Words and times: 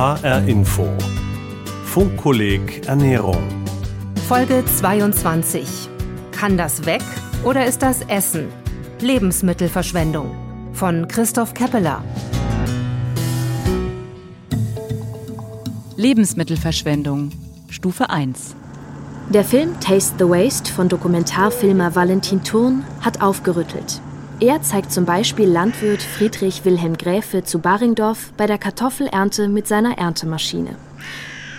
HR 0.00 0.48
Info. 0.48 0.88
Funkkolleg 1.84 2.88
Ernährung. 2.88 3.46
Folge 4.26 4.64
22. 4.64 5.90
Kann 6.32 6.56
das 6.56 6.86
weg 6.86 7.02
oder 7.44 7.66
ist 7.66 7.82
das 7.82 8.00
Essen? 8.08 8.48
Lebensmittelverschwendung. 9.00 10.34
Von 10.72 11.06
Christoph 11.06 11.52
Keppeler. 11.52 12.02
Lebensmittelverschwendung. 15.96 17.28
Stufe 17.68 18.08
1. 18.08 18.56
Der 19.28 19.44
Film 19.44 19.78
Taste 19.80 20.14
the 20.18 20.24
Waste 20.24 20.72
von 20.72 20.88
Dokumentarfilmer 20.88 21.94
Valentin 21.94 22.42
Thurn 22.42 22.86
hat 23.02 23.20
aufgerüttelt. 23.20 24.00
Er 24.42 24.62
zeigt 24.62 24.90
zum 24.90 25.04
Beispiel 25.04 25.46
Landwirt 25.46 26.02
Friedrich 26.02 26.64
Wilhelm 26.64 26.96
Gräfe 26.96 27.44
zu 27.44 27.58
Baringdorf 27.58 28.32
bei 28.38 28.46
der 28.46 28.56
Kartoffelernte 28.56 29.48
mit 29.48 29.68
seiner 29.68 29.98
Erntemaschine. 29.98 30.76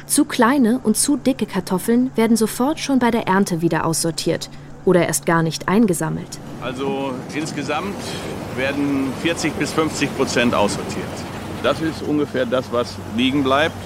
Zu 0.08 0.26
kleine 0.26 0.80
und 0.82 0.98
zu 0.98 1.16
dicke 1.16 1.46
Kartoffeln 1.46 2.10
werden 2.16 2.36
sofort 2.36 2.80
schon 2.80 2.98
bei 2.98 3.12
der 3.12 3.28
Ernte 3.28 3.62
wieder 3.62 3.86
aussortiert 3.86 4.50
oder 4.84 5.06
erst 5.06 5.28
gar 5.28 5.44
nicht 5.44 5.68
eingesammelt. 5.68 6.40
Also 6.60 7.14
insgesamt 7.36 7.94
werden 8.58 9.14
40 9.22 9.54
bis 9.54 9.72
50 9.74 10.18
Prozent 10.18 10.56
aussortiert. 10.56 11.06
Das 11.62 11.80
ist 11.82 12.02
ungefähr 12.02 12.48
das, 12.48 12.66
was 12.72 12.96
liegen 13.16 13.44
bleibt. 13.44 13.78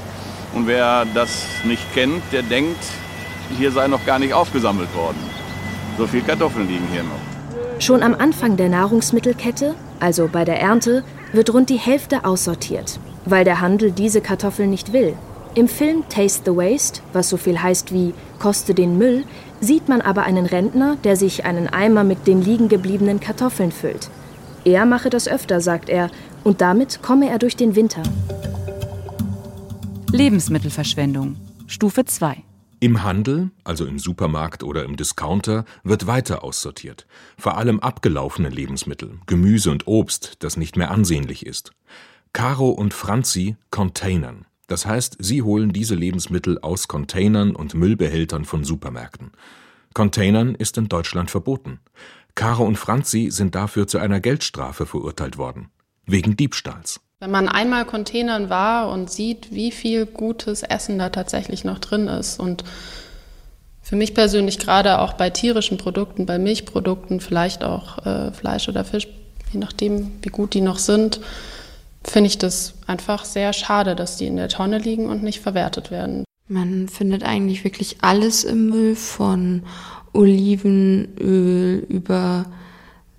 Und 0.53 0.67
wer 0.67 1.05
das 1.13 1.43
nicht 1.65 1.83
kennt, 1.93 2.23
der 2.31 2.43
denkt, 2.43 2.79
hier 3.57 3.73
sei 3.73 3.89
noch 3.89 4.05
gar 4.05 4.19
nicht 4.19 4.33
aufgesammelt 4.33 4.95
worden. 4.95 5.19
So 5.97 6.07
viele 6.07 6.23
Kartoffeln 6.23 6.65
liegen 6.69 6.87
hier 6.93 7.03
noch. 7.03 7.34
Schon 7.79 8.03
am 8.03 8.15
Anfang 8.15 8.55
der 8.55 8.69
Nahrungsmittelkette, 8.69 9.75
also 9.99 10.29
bei 10.31 10.45
der 10.45 10.59
Ernte, 10.61 11.03
wird 11.33 11.53
rund 11.53 11.69
die 11.69 11.77
Hälfte 11.77 12.23
aussortiert, 12.23 12.99
weil 13.25 13.43
der 13.43 13.59
Handel 13.59 13.91
diese 13.91 14.21
Kartoffeln 14.21 14.69
nicht 14.69 14.93
will. 14.93 15.13
Im 15.55 15.67
Film 15.67 16.03
Taste 16.09 16.43
the 16.45 16.57
Waste, 16.57 17.01
was 17.13 17.29
so 17.29 17.37
viel 17.37 17.61
heißt 17.61 17.93
wie 17.93 18.13
Koste 18.39 18.73
den 18.73 18.97
Müll, 18.97 19.25
sieht 19.59 19.89
man 19.89 20.01
aber 20.01 20.23
einen 20.23 20.45
Rentner, 20.45 20.97
der 21.03 21.15
sich 21.15 21.45
einen 21.45 21.67
Eimer 21.67 22.03
mit 22.03 22.27
den 22.27 22.41
liegen 22.41 22.69
gebliebenen 22.69 23.19
Kartoffeln 23.19 23.71
füllt. 23.71 24.09
Er 24.63 24.85
mache 24.85 25.09
das 25.09 25.27
öfter, 25.27 25.61
sagt 25.61 25.89
er, 25.89 26.09
und 26.43 26.61
damit 26.61 27.01
komme 27.01 27.29
er 27.29 27.39
durch 27.39 27.55
den 27.55 27.75
Winter. 27.75 28.03
Lebensmittelverschwendung. 30.11 31.35
Stufe 31.67 32.05
2. 32.05 32.37
Im 32.85 33.01
Handel, 33.01 33.49
also 33.63 33.83
im 33.87 33.97
Supermarkt 33.97 34.61
oder 34.61 34.83
im 34.83 34.95
Discounter, 34.95 35.65
wird 35.83 36.05
weiter 36.05 36.43
aussortiert. 36.43 37.07
Vor 37.35 37.57
allem 37.57 37.79
abgelaufene 37.79 38.49
Lebensmittel, 38.49 39.17
Gemüse 39.25 39.71
und 39.71 39.87
Obst, 39.87 40.35
das 40.43 40.55
nicht 40.55 40.77
mehr 40.77 40.91
ansehnlich 40.91 41.47
ist. 41.47 41.71
Caro 42.31 42.69
und 42.69 42.93
Franzi 42.93 43.55
containern. 43.71 44.45
Das 44.67 44.85
heißt, 44.85 45.17
sie 45.17 45.41
holen 45.41 45.73
diese 45.73 45.95
Lebensmittel 45.95 46.59
aus 46.59 46.87
Containern 46.87 47.55
und 47.55 47.73
Müllbehältern 47.73 48.45
von 48.45 48.63
Supermärkten. 48.63 49.31
Containern 49.95 50.53
ist 50.53 50.77
in 50.77 50.87
Deutschland 50.87 51.31
verboten. 51.31 51.79
Caro 52.35 52.65
und 52.65 52.77
Franzi 52.77 53.31
sind 53.31 53.55
dafür 53.55 53.87
zu 53.87 53.97
einer 53.97 54.19
Geldstrafe 54.19 54.85
verurteilt 54.85 55.39
worden. 55.39 55.71
Wegen 56.05 56.37
Diebstahls. 56.37 56.99
Wenn 57.19 57.31
man 57.31 57.47
einmal 57.47 57.85
Containern 57.85 58.49
war 58.49 58.89
und 58.89 59.09
sieht, 59.09 59.53
wie 59.53 59.71
viel 59.71 60.05
gutes 60.05 60.63
Essen 60.63 60.99
da 60.99 61.09
tatsächlich 61.09 61.63
noch 61.63 61.79
drin 61.79 62.07
ist 62.07 62.39
und 62.39 62.63
für 63.81 63.95
mich 63.95 64.13
persönlich 64.13 64.59
gerade 64.59 64.99
auch 64.99 65.13
bei 65.13 65.29
tierischen 65.29 65.77
Produkten, 65.77 66.25
bei 66.25 66.37
Milchprodukten, 66.39 67.21
vielleicht 67.21 67.63
auch 67.63 68.05
äh, 68.05 68.31
Fleisch 68.31 68.67
oder 68.67 68.83
Fisch, 68.83 69.07
je 69.53 69.59
nachdem, 69.59 70.11
wie 70.23 70.29
gut 70.29 70.53
die 70.53 70.61
noch 70.61 70.79
sind, 70.79 71.21
finde 72.03 72.27
ich 72.27 72.37
das 72.37 72.73
einfach 72.87 73.23
sehr 73.23 73.53
schade, 73.53 73.95
dass 73.95 74.17
die 74.17 74.27
in 74.27 74.35
der 74.35 74.49
Tonne 74.49 74.79
liegen 74.79 75.07
und 75.07 75.23
nicht 75.23 75.39
verwertet 75.39 75.91
werden. 75.91 76.25
Man 76.47 76.89
findet 76.89 77.23
eigentlich 77.23 77.63
wirklich 77.63 77.97
alles 78.01 78.43
im 78.43 78.69
Müll, 78.69 78.95
von 78.95 79.63
Olivenöl 80.13 81.85
über 81.87 82.45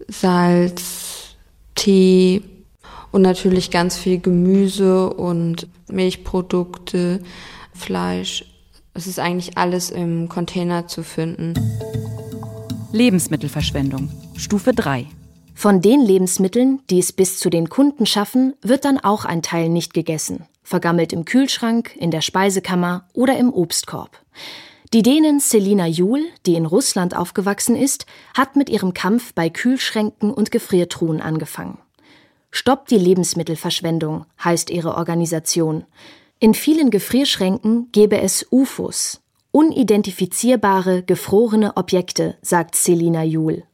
Salz, 0.08 1.36
Tee, 1.74 2.42
und 3.16 3.22
natürlich 3.22 3.70
ganz 3.70 3.96
viel 3.96 4.20
Gemüse 4.20 5.08
und 5.08 5.68
Milchprodukte, 5.90 7.22
Fleisch. 7.72 8.44
Es 8.92 9.06
ist 9.06 9.18
eigentlich 9.18 9.56
alles 9.56 9.88
im 9.88 10.28
Container 10.28 10.86
zu 10.86 11.02
finden. 11.02 11.54
Lebensmittelverschwendung. 12.92 14.10
Stufe 14.36 14.74
3. 14.74 15.06
Von 15.54 15.80
den 15.80 16.02
Lebensmitteln, 16.02 16.80
die 16.90 16.98
es 16.98 17.10
bis 17.10 17.38
zu 17.38 17.48
den 17.48 17.70
Kunden 17.70 18.04
schaffen, 18.04 18.52
wird 18.60 18.84
dann 18.84 18.98
auch 18.98 19.24
ein 19.24 19.40
Teil 19.40 19.70
nicht 19.70 19.94
gegessen, 19.94 20.44
vergammelt 20.62 21.14
im 21.14 21.24
Kühlschrank, 21.24 21.96
in 21.96 22.10
der 22.10 22.20
Speisekammer 22.20 23.08
oder 23.14 23.38
im 23.38 23.50
Obstkorb. 23.50 24.20
Die 24.92 25.02
Dänin 25.02 25.40
Selina 25.40 25.86
Juhl, 25.86 26.20
die 26.44 26.54
in 26.54 26.66
Russland 26.66 27.16
aufgewachsen 27.16 27.76
ist, 27.76 28.04
hat 28.36 28.56
mit 28.56 28.68
ihrem 28.68 28.92
Kampf 28.92 29.32
bei 29.32 29.48
Kühlschränken 29.48 30.30
und 30.30 30.50
Gefriertruhen 30.50 31.22
angefangen. 31.22 31.78
Stoppt 32.50 32.90
die 32.90 32.98
Lebensmittelverschwendung, 32.98 34.26
heißt 34.42 34.70
ihre 34.70 34.96
Organisation. 34.96 35.84
In 36.38 36.54
vielen 36.54 36.90
Gefrierschränken 36.90 37.88
gäbe 37.92 38.20
es 38.20 38.46
UFOs, 38.50 39.22
unidentifizierbare, 39.52 41.02
gefrorene 41.02 41.76
Objekte, 41.76 42.36
sagt 42.42 42.74
Selina 42.74 43.24
Juhl. 43.24 43.64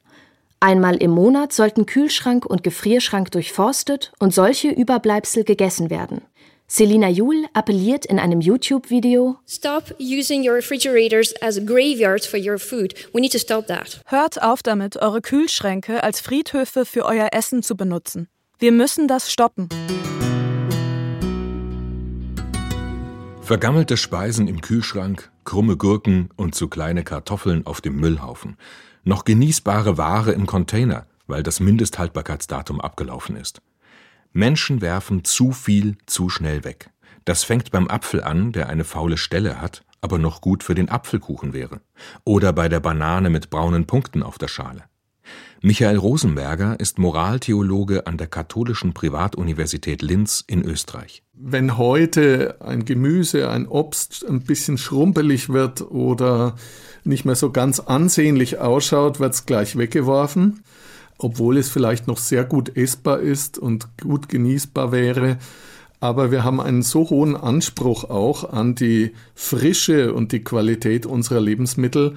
Einmal 0.60 0.96
im 0.96 1.10
Monat 1.10 1.52
sollten 1.52 1.86
Kühlschrank 1.86 2.46
und 2.46 2.62
Gefrierschrank 2.62 3.32
durchforstet 3.32 4.12
und 4.20 4.32
solche 4.32 4.68
Überbleibsel 4.68 5.42
gegessen 5.42 5.90
werden. 5.90 6.22
Selina 6.68 7.08
Juhl 7.08 7.46
appelliert 7.52 8.06
in 8.06 8.20
einem 8.20 8.40
YouTube-Video: 8.40 9.36
Stop 9.46 9.94
using 9.98 10.48
your 10.48 10.54
refrigerators 10.54 11.34
as 11.42 11.58
graveyards 11.66 12.26
for 12.26 12.38
your 12.38 12.58
food. 12.58 12.94
We 13.12 13.20
need 13.20 13.32
to 13.32 13.38
stop 13.38 13.66
that. 13.66 14.00
Hört 14.06 14.40
auf 14.40 14.62
damit, 14.62 14.96
eure 14.96 15.20
Kühlschränke 15.20 16.02
als 16.02 16.20
Friedhöfe 16.20 16.86
für 16.86 17.04
euer 17.04 17.30
Essen 17.32 17.62
zu 17.62 17.76
benutzen. 17.76 18.28
Wir 18.62 18.70
müssen 18.70 19.08
das 19.08 19.32
stoppen. 19.32 19.68
Vergammelte 23.40 23.96
Speisen 23.96 24.46
im 24.46 24.60
Kühlschrank, 24.60 25.32
krumme 25.42 25.76
Gurken 25.76 26.28
und 26.36 26.54
zu 26.54 26.68
kleine 26.68 27.02
Kartoffeln 27.02 27.66
auf 27.66 27.80
dem 27.80 27.96
Müllhaufen. 27.96 28.56
Noch 29.02 29.24
genießbare 29.24 29.98
Ware 29.98 30.30
im 30.30 30.46
Container, 30.46 31.06
weil 31.26 31.42
das 31.42 31.58
Mindesthaltbarkeitsdatum 31.58 32.80
abgelaufen 32.80 33.34
ist. 33.34 33.62
Menschen 34.32 34.80
werfen 34.80 35.24
zu 35.24 35.50
viel 35.50 35.96
zu 36.06 36.28
schnell 36.28 36.62
weg. 36.62 36.90
Das 37.24 37.42
fängt 37.42 37.72
beim 37.72 37.88
Apfel 37.88 38.22
an, 38.22 38.52
der 38.52 38.68
eine 38.68 38.84
faule 38.84 39.16
Stelle 39.16 39.60
hat, 39.60 39.82
aber 40.00 40.18
noch 40.18 40.40
gut 40.40 40.62
für 40.62 40.76
den 40.76 40.88
Apfelkuchen 40.88 41.52
wäre. 41.52 41.80
Oder 42.22 42.52
bei 42.52 42.68
der 42.68 42.78
Banane 42.78 43.28
mit 43.28 43.50
braunen 43.50 43.88
Punkten 43.88 44.22
auf 44.22 44.38
der 44.38 44.46
Schale. 44.46 44.84
Michael 45.64 45.96
Rosenberger 45.96 46.80
ist 46.80 46.98
Moraltheologe 46.98 48.08
an 48.08 48.18
der 48.18 48.26
Katholischen 48.26 48.94
Privatuniversität 48.94 50.02
Linz 50.02 50.42
in 50.44 50.64
Österreich. 50.64 51.22
Wenn 51.34 51.78
heute 51.78 52.56
ein 52.60 52.84
Gemüse, 52.84 53.48
ein 53.48 53.68
Obst 53.68 54.26
ein 54.28 54.40
bisschen 54.40 54.76
schrumpelig 54.76 55.50
wird 55.50 55.80
oder 55.80 56.56
nicht 57.04 57.24
mehr 57.24 57.36
so 57.36 57.52
ganz 57.52 57.78
ansehnlich 57.78 58.58
ausschaut, 58.58 59.20
wird 59.20 59.34
es 59.34 59.46
gleich 59.46 59.78
weggeworfen, 59.78 60.64
obwohl 61.18 61.56
es 61.58 61.68
vielleicht 61.68 62.08
noch 62.08 62.18
sehr 62.18 62.44
gut 62.44 62.76
essbar 62.76 63.20
ist 63.20 63.56
und 63.56 63.86
gut 64.00 64.28
genießbar 64.28 64.90
wäre. 64.90 65.38
Aber 66.00 66.32
wir 66.32 66.42
haben 66.42 66.60
einen 66.60 66.82
so 66.82 67.08
hohen 67.10 67.36
Anspruch 67.36 68.10
auch 68.10 68.52
an 68.52 68.74
die 68.74 69.12
Frische 69.36 70.12
und 70.12 70.32
die 70.32 70.42
Qualität 70.42 71.06
unserer 71.06 71.40
Lebensmittel, 71.40 72.16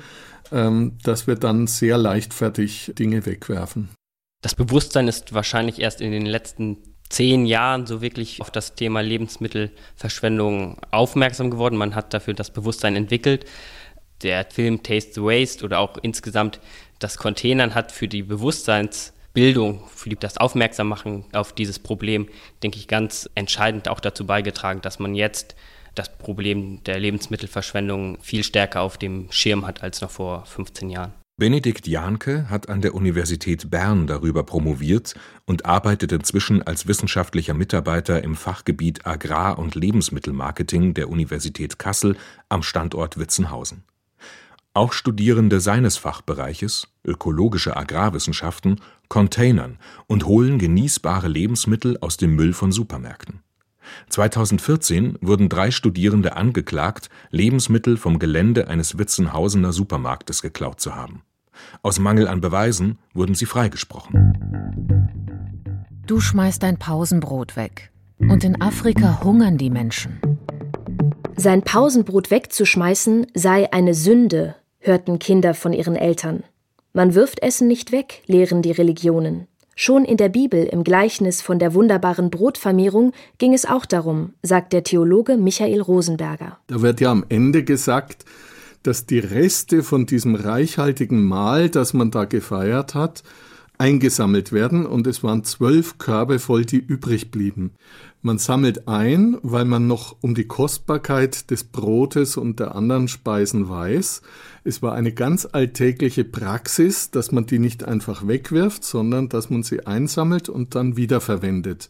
dass 0.52 1.28
wir 1.28 1.36
dann 1.36 1.68
sehr 1.68 1.98
leichtfertig 1.98 2.94
Dinge 2.98 3.26
wegwerfen. 3.26 3.90
Das 4.42 4.56
Bewusstsein 4.56 5.08
ist 5.08 5.34
wahrscheinlich 5.34 5.80
erst 5.80 6.02
in 6.02 6.12
den 6.12 6.26
letzten 6.26 6.78
zehn 7.10 7.46
Jahren 7.46 7.86
so 7.86 8.02
wirklich 8.02 8.42
auf 8.42 8.52
das 8.52 8.76
Thema 8.76 9.02
Lebensmittelverschwendung 9.02 10.78
aufmerksam 10.92 11.52
geworden. 11.52 11.78
Man 11.78 11.96
hat 11.96 12.14
dafür 12.14 12.34
das 12.34 12.52
Bewusstsein 12.52 12.96
entwickelt. 12.96 13.46
Der 14.24 14.46
Film 14.46 14.82
Taste 14.84 15.14
the 15.14 15.22
Waste 15.22 15.66
oder 15.66 15.80
auch 15.80 15.98
insgesamt 16.02 16.60
das 17.00 17.18
Containern 17.18 17.76
hat 17.76 17.92
für 17.92 18.08
die 18.08 18.24
Bewusstseinsbildung, 18.24 19.82
für 19.94 20.10
das 20.12 20.38
Aufmerksammachen 20.38 21.26
auf 21.34 21.54
dieses 21.54 21.80
Problem, 21.80 22.28
denke 22.64 22.78
ich, 22.78 22.88
ganz 22.88 23.30
entscheidend 23.36 23.88
auch 23.90 24.00
dazu 24.00 24.26
beigetragen, 24.26 24.82
dass 24.82 25.00
man 25.00 25.16
jetzt 25.16 25.56
das 25.96 26.16
Problem 26.18 26.84
der 26.84 27.00
Lebensmittelverschwendung 27.00 28.18
viel 28.22 28.44
stärker 28.44 28.82
auf 28.82 28.98
dem 28.98 29.28
Schirm 29.32 29.66
hat 29.66 29.82
als 29.82 30.02
noch 30.02 30.12
vor 30.12 30.46
15 30.46 30.90
Jahren. 30.90 31.14
Benedikt 31.38 31.86
Jahnke 31.86 32.50
hat 32.50 32.70
an 32.70 32.80
der 32.80 32.96
Universität 32.96 33.70
Bern 33.70 34.08
darüber 34.08 34.44
promoviert 34.44 35.16
und 35.46 35.66
arbeitet 35.66 36.14
inzwischen 36.14 36.64
als 36.64 36.88
wissenschaftlicher 36.88 37.54
Mitarbeiter 37.54 38.24
im 38.24 38.36
Fachgebiet 38.36 39.06
Agrar- 39.06 39.60
und 39.60 39.76
Lebensmittelmarketing 39.76 40.94
der 40.94 41.10
Universität 41.10 41.78
Kassel 41.78 42.16
am 42.48 42.64
Standort 42.64 43.20
Witzenhausen. 43.20 43.84
Auch 44.74 44.94
Studierende 44.94 45.60
seines 45.60 45.98
Fachbereiches, 45.98 46.88
ökologische 47.04 47.76
Agrarwissenschaften, 47.76 48.80
containern 49.10 49.78
und 50.08 50.26
holen 50.26 50.58
genießbare 50.58 51.28
Lebensmittel 51.28 51.98
aus 52.00 52.16
dem 52.16 52.36
Müll 52.36 52.54
von 52.54 52.72
Supermärkten. 52.72 53.45
2014 54.10 55.18
wurden 55.22 55.50
drei 55.50 55.72
Studierende 55.72 56.36
angeklagt, 56.36 57.10
Lebensmittel 57.32 57.98
vom 57.98 58.20
Gelände 58.20 58.68
eines 58.68 58.98
Witzenhausener 58.98 59.74
Supermarktes 59.74 60.42
geklaut 60.42 60.80
zu 60.80 60.96
haben. 60.96 61.24
Aus 61.82 62.00
Mangel 62.00 62.28
an 62.28 62.42
Beweisen 62.42 63.00
wurden 63.14 63.36
sie 63.36 63.46
freigesprochen. 63.46 64.38
Du 66.06 66.20
schmeißt 66.20 66.62
dein 66.62 66.78
Pausenbrot 66.78 67.56
weg. 67.56 67.92
Und 68.20 68.44
in 68.44 68.62
Afrika 68.62 69.22
hungern 69.24 69.58
die 69.58 69.70
Menschen. 69.70 70.20
Sein 71.36 71.64
Pausenbrot 71.64 72.32
wegzuschmeißen 72.32 73.28
sei 73.34 73.72
eine 73.74 73.94
Sünde, 73.94 74.56
hörten 74.80 75.20
Kinder 75.20 75.54
von 75.54 75.74
ihren 75.74 75.96
Eltern. 75.96 76.44
Man 76.94 77.14
wirft 77.14 77.42
Essen 77.42 77.68
nicht 77.68 77.92
weg, 77.92 78.24
lehren 78.26 78.62
die 78.62 78.72
Religionen. 78.72 79.48
Schon 79.78 80.06
in 80.06 80.16
der 80.16 80.30
Bibel 80.30 80.64
im 80.64 80.86
Gleichnis 80.86 81.42
von 81.42 81.60
der 81.60 81.74
wunderbaren 81.74 82.30
Brotvermehrung 82.30 83.12
ging 83.40 83.54
es 83.54 83.66
auch 83.66 83.86
darum, 83.86 84.34
sagt 84.42 84.72
der 84.72 84.86
Theologe 84.86 85.36
Michael 85.36 85.82
Rosenberger. 85.82 86.58
Da 86.68 86.82
wird 86.82 87.02
ja 87.02 87.12
am 87.12 87.26
Ende 87.28 87.66
gesagt, 87.66 88.24
dass 88.84 89.06
die 89.06 89.20
Reste 89.20 89.84
von 89.84 90.06
diesem 90.06 90.36
reichhaltigen 90.36 91.26
Mahl, 91.26 91.70
das 91.70 91.94
man 91.94 92.10
da 92.10 92.24
gefeiert 92.24 92.96
hat, 92.96 93.24
eingesammelt 93.78 94.54
werden 94.54 94.86
und 94.86 95.08
es 95.08 95.24
waren 95.24 95.44
zwölf 95.44 95.98
Körbe 95.98 96.40
voll, 96.40 96.64
die 96.64 96.78
übrig 96.78 97.30
blieben. 97.30 97.72
Man 98.26 98.40
sammelt 98.40 98.88
ein, 98.88 99.38
weil 99.44 99.66
man 99.66 99.86
noch 99.86 100.18
um 100.22 100.34
die 100.34 100.48
Kostbarkeit 100.48 101.52
des 101.52 101.64
Brotes 101.64 102.38
und 102.38 102.60
der 102.60 102.74
anderen 102.74 103.08
Speisen 103.08 103.70
weiß. 103.70 104.24
Es 104.64 104.82
war 104.82 104.96
eine 104.96 105.12
ganz 105.12 105.48
alltägliche 105.52 106.24
Praxis, 106.24 107.12
dass 107.12 107.32
man 107.32 107.46
die 107.46 107.60
nicht 107.60 107.84
einfach 107.84 108.28
wegwirft, 108.28 108.84
sondern 108.84 109.30
dass 109.30 109.52
man 109.52 109.62
sie 109.62 109.86
einsammelt 109.86 110.50
und 110.50 110.74
dann 110.74 110.98
wiederverwendet. 110.98 111.88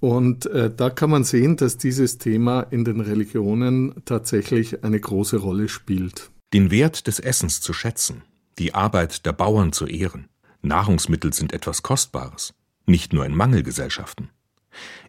Und 0.00 0.46
äh, 0.46 0.68
da 0.68 0.90
kann 0.90 1.10
man 1.10 1.22
sehen, 1.22 1.56
dass 1.56 1.78
dieses 1.78 2.18
Thema 2.18 2.62
in 2.62 2.84
den 2.84 3.00
Religionen 3.00 3.94
tatsächlich 4.04 4.82
eine 4.82 4.98
große 4.98 5.36
Rolle 5.36 5.68
spielt. 5.68 6.32
Den 6.52 6.72
Wert 6.72 7.06
des 7.06 7.20
Essens 7.20 7.60
zu 7.60 7.72
schätzen, 7.72 8.22
die 8.58 8.74
Arbeit 8.74 9.26
der 9.26 9.32
Bauern 9.32 9.72
zu 9.72 9.86
ehren. 9.86 10.26
Nahrungsmittel 10.62 11.32
sind 11.32 11.52
etwas 11.52 11.84
Kostbares, 11.84 12.52
nicht 12.84 13.12
nur 13.12 13.24
in 13.24 13.36
Mangelgesellschaften. 13.36 14.30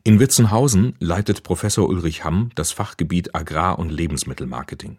In 0.04 0.19
Witzenhausen 0.19 0.95
leitet 1.00 1.44
Professor 1.44 1.88
Ulrich 1.88 2.24
Hamm 2.24 2.51
das 2.56 2.71
Fachgebiet 2.71 3.36
Agrar- 3.36 3.80
und 3.80 3.89
Lebensmittelmarketing. 3.89 4.98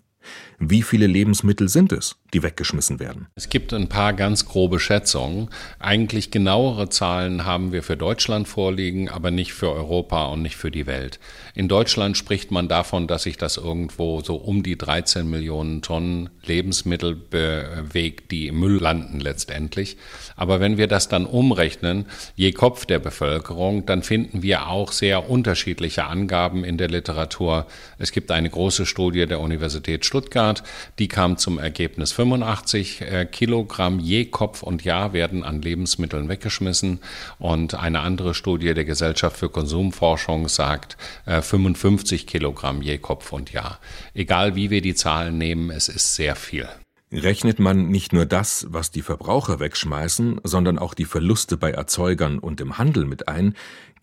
Wie 0.58 0.82
viele 0.82 1.06
Lebensmittel 1.06 1.68
sind 1.68 1.92
es, 1.92 2.16
die 2.32 2.42
weggeschmissen 2.42 3.00
werden? 3.00 3.26
Es 3.34 3.48
gibt 3.48 3.72
ein 3.72 3.88
paar 3.88 4.12
ganz 4.12 4.46
grobe 4.46 4.80
Schätzungen. 4.80 5.48
Eigentlich 5.78 6.30
genauere 6.30 6.88
Zahlen 6.88 7.44
haben 7.44 7.72
wir 7.72 7.82
für 7.82 7.96
Deutschland 7.96 8.48
vorliegen, 8.48 9.08
aber 9.08 9.30
nicht 9.30 9.52
für 9.52 9.70
Europa 9.72 10.26
und 10.26 10.42
nicht 10.42 10.56
für 10.56 10.70
die 10.70 10.86
Welt. 10.86 11.18
In 11.54 11.68
Deutschland 11.68 12.16
spricht 12.16 12.50
man 12.50 12.68
davon, 12.68 13.06
dass 13.06 13.24
sich 13.24 13.36
das 13.36 13.56
irgendwo 13.56 14.20
so 14.20 14.36
um 14.36 14.62
die 14.62 14.78
13 14.78 15.28
Millionen 15.28 15.82
Tonnen 15.82 16.30
Lebensmittel 16.44 17.14
bewegt, 17.14 18.30
die 18.30 18.48
im 18.48 18.60
Müll 18.60 18.80
landen 18.80 19.20
letztendlich. 19.20 19.96
Aber 20.36 20.60
wenn 20.60 20.76
wir 20.76 20.86
das 20.86 21.08
dann 21.08 21.26
umrechnen, 21.26 22.06
je 22.36 22.52
Kopf 22.52 22.86
der 22.86 22.98
Bevölkerung, 22.98 23.86
dann 23.86 24.02
finden 24.02 24.42
wir 24.42 24.68
auch 24.68 24.92
sehr 24.92 25.28
unterschiedliche 25.28 26.04
Angaben 26.04 26.64
in 26.64 26.78
der 26.78 26.88
Literatur. 26.88 27.66
Es 27.98 28.12
gibt 28.12 28.30
eine 28.30 28.50
große 28.50 28.86
Studie 28.86 29.26
der 29.26 29.40
Universität 29.40 30.04
Stuttgart, 30.14 30.62
die 31.00 31.08
kam 31.08 31.38
zum 31.38 31.58
Ergebnis 31.58 32.12
85 32.12 33.00
äh, 33.00 33.26
Kilogramm 33.26 33.98
je 33.98 34.26
Kopf 34.26 34.62
und 34.62 34.84
Jahr 34.84 35.12
werden 35.12 35.42
an 35.42 35.60
Lebensmitteln 35.60 36.28
weggeschmissen. 36.28 37.00
Und 37.40 37.74
eine 37.74 37.98
andere 37.98 38.32
Studie 38.34 38.74
der 38.74 38.84
Gesellschaft 38.84 39.36
für 39.36 39.48
Konsumforschung 39.48 40.46
sagt 40.48 40.96
55 41.26 42.22
äh, 42.22 42.26
Kilogramm 42.26 42.80
je 42.80 42.98
Kopf 42.98 43.32
und 43.32 43.52
Jahr. 43.52 43.80
Egal 44.14 44.54
wie 44.54 44.70
wir 44.70 44.82
die 44.82 44.94
Zahlen 44.94 45.36
nehmen, 45.36 45.70
es 45.70 45.88
ist 45.88 46.14
sehr 46.14 46.36
viel. 46.36 46.68
Rechnet 47.10 47.58
man 47.58 47.88
nicht 47.88 48.12
nur 48.12 48.26
das, 48.26 48.66
was 48.70 48.90
die 48.90 49.02
Verbraucher 49.02 49.60
wegschmeißen, 49.60 50.40
sondern 50.42 50.78
auch 50.78 50.94
die 50.94 51.04
Verluste 51.04 51.56
bei 51.56 51.70
Erzeugern 51.70 52.38
und 52.38 52.60
im 52.60 52.78
Handel 52.78 53.04
mit 53.04 53.28
ein, 53.28 53.54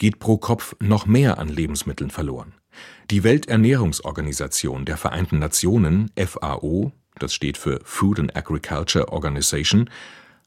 geht 0.01 0.17
pro 0.17 0.37
Kopf 0.37 0.75
noch 0.79 1.05
mehr 1.05 1.37
an 1.37 1.47
Lebensmitteln 1.47 2.09
verloren. 2.09 2.55
Die 3.11 3.23
Welternährungsorganisation 3.23 4.83
der 4.83 4.97
Vereinten 4.97 5.37
Nationen 5.37 6.09
FAO, 6.17 6.91
das 7.19 7.35
steht 7.35 7.55
für 7.55 7.81
Food 7.83 8.19
and 8.19 8.35
Agriculture 8.35 9.09
Organization, 9.09 9.91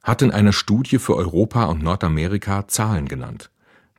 hat 0.02 0.22
in 0.22 0.32
einer 0.32 0.52
Studie 0.52 0.98
für 0.98 1.14
Europa 1.14 1.66
und 1.66 1.84
Nordamerika 1.84 2.66
Zahlen 2.66 3.06
genannt. 3.06 3.50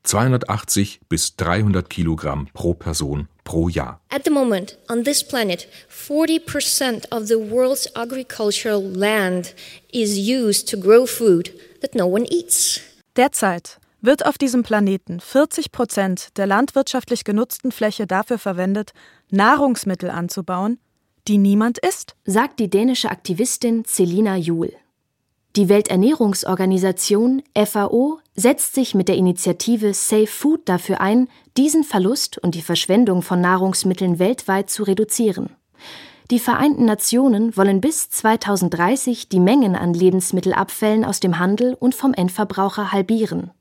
280 0.03 0.99
bis 1.07 1.37
300 1.37 1.89
Kilogramm 1.89 2.49
pro 2.53 2.73
Person 2.73 3.29
pro 3.45 3.69
Jahr. 3.69 4.01
At 4.09 4.25
the 4.25 4.31
moment, 4.31 4.77
on 4.89 5.05
this 5.05 5.25
planet, 5.25 5.69
40% 5.89 7.13
of 7.13 7.27
the 7.27 7.35
world's 7.35 7.95
agricultural 7.95 8.83
land 8.83 9.55
is 9.93 10.17
used 10.17 10.69
to 10.69 10.77
grow 10.77 11.05
food 11.05 11.53
that 11.79 11.95
no 11.95 12.07
one 12.07 12.25
eats. 12.25 12.81
Derzeit 13.15 13.79
wird 14.05 14.25
auf 14.25 14.37
diesem 14.37 14.63
Planeten 14.63 15.19
40 15.19 15.71
Prozent 15.71 16.37
der 16.37 16.47
landwirtschaftlich 16.47 17.23
genutzten 17.23 17.71
Fläche 17.71 18.07
dafür 18.07 18.37
verwendet, 18.37 18.93
Nahrungsmittel 19.29 20.09
anzubauen, 20.09 20.79
die 21.27 21.37
niemand 21.37 21.79
isst, 21.79 22.15
sagt 22.25 22.59
die 22.59 22.69
dänische 22.69 23.09
Aktivistin 23.09 23.83
Celina 23.85 24.35
Juhl. 24.37 24.73
Die 25.55 25.69
Welternährungsorganisation 25.69 27.41
FAO 27.55 28.19
setzt 28.35 28.75
sich 28.75 28.93
mit 28.93 29.07
der 29.07 29.15
Initiative 29.15 29.93
Safe 29.93 30.27
Food 30.27 30.67
dafür 30.67 30.99
ein, 30.99 31.29
diesen 31.55 31.85
Verlust 31.85 32.37
und 32.37 32.55
die 32.55 32.61
Verschwendung 32.61 33.21
von 33.21 33.39
Nahrungsmitteln 33.39 34.19
weltweit 34.19 34.69
zu 34.69 34.83
reduzieren. 34.83 35.55
Die 36.31 36.39
Vereinten 36.39 36.85
Nationen 36.85 37.55
wollen 37.55 37.81
bis 37.81 38.09
2030 38.09 39.29
die 39.29 39.39
Mengen 39.39 39.75
an 39.75 39.93
Lebensmittelabfällen 39.93 41.05
aus 41.05 41.19
dem 41.19 41.39
Handel 41.39 41.75
und 41.79 41.95
vom 41.95 42.13
Endverbraucher 42.13 42.91
halbieren. 42.91 43.51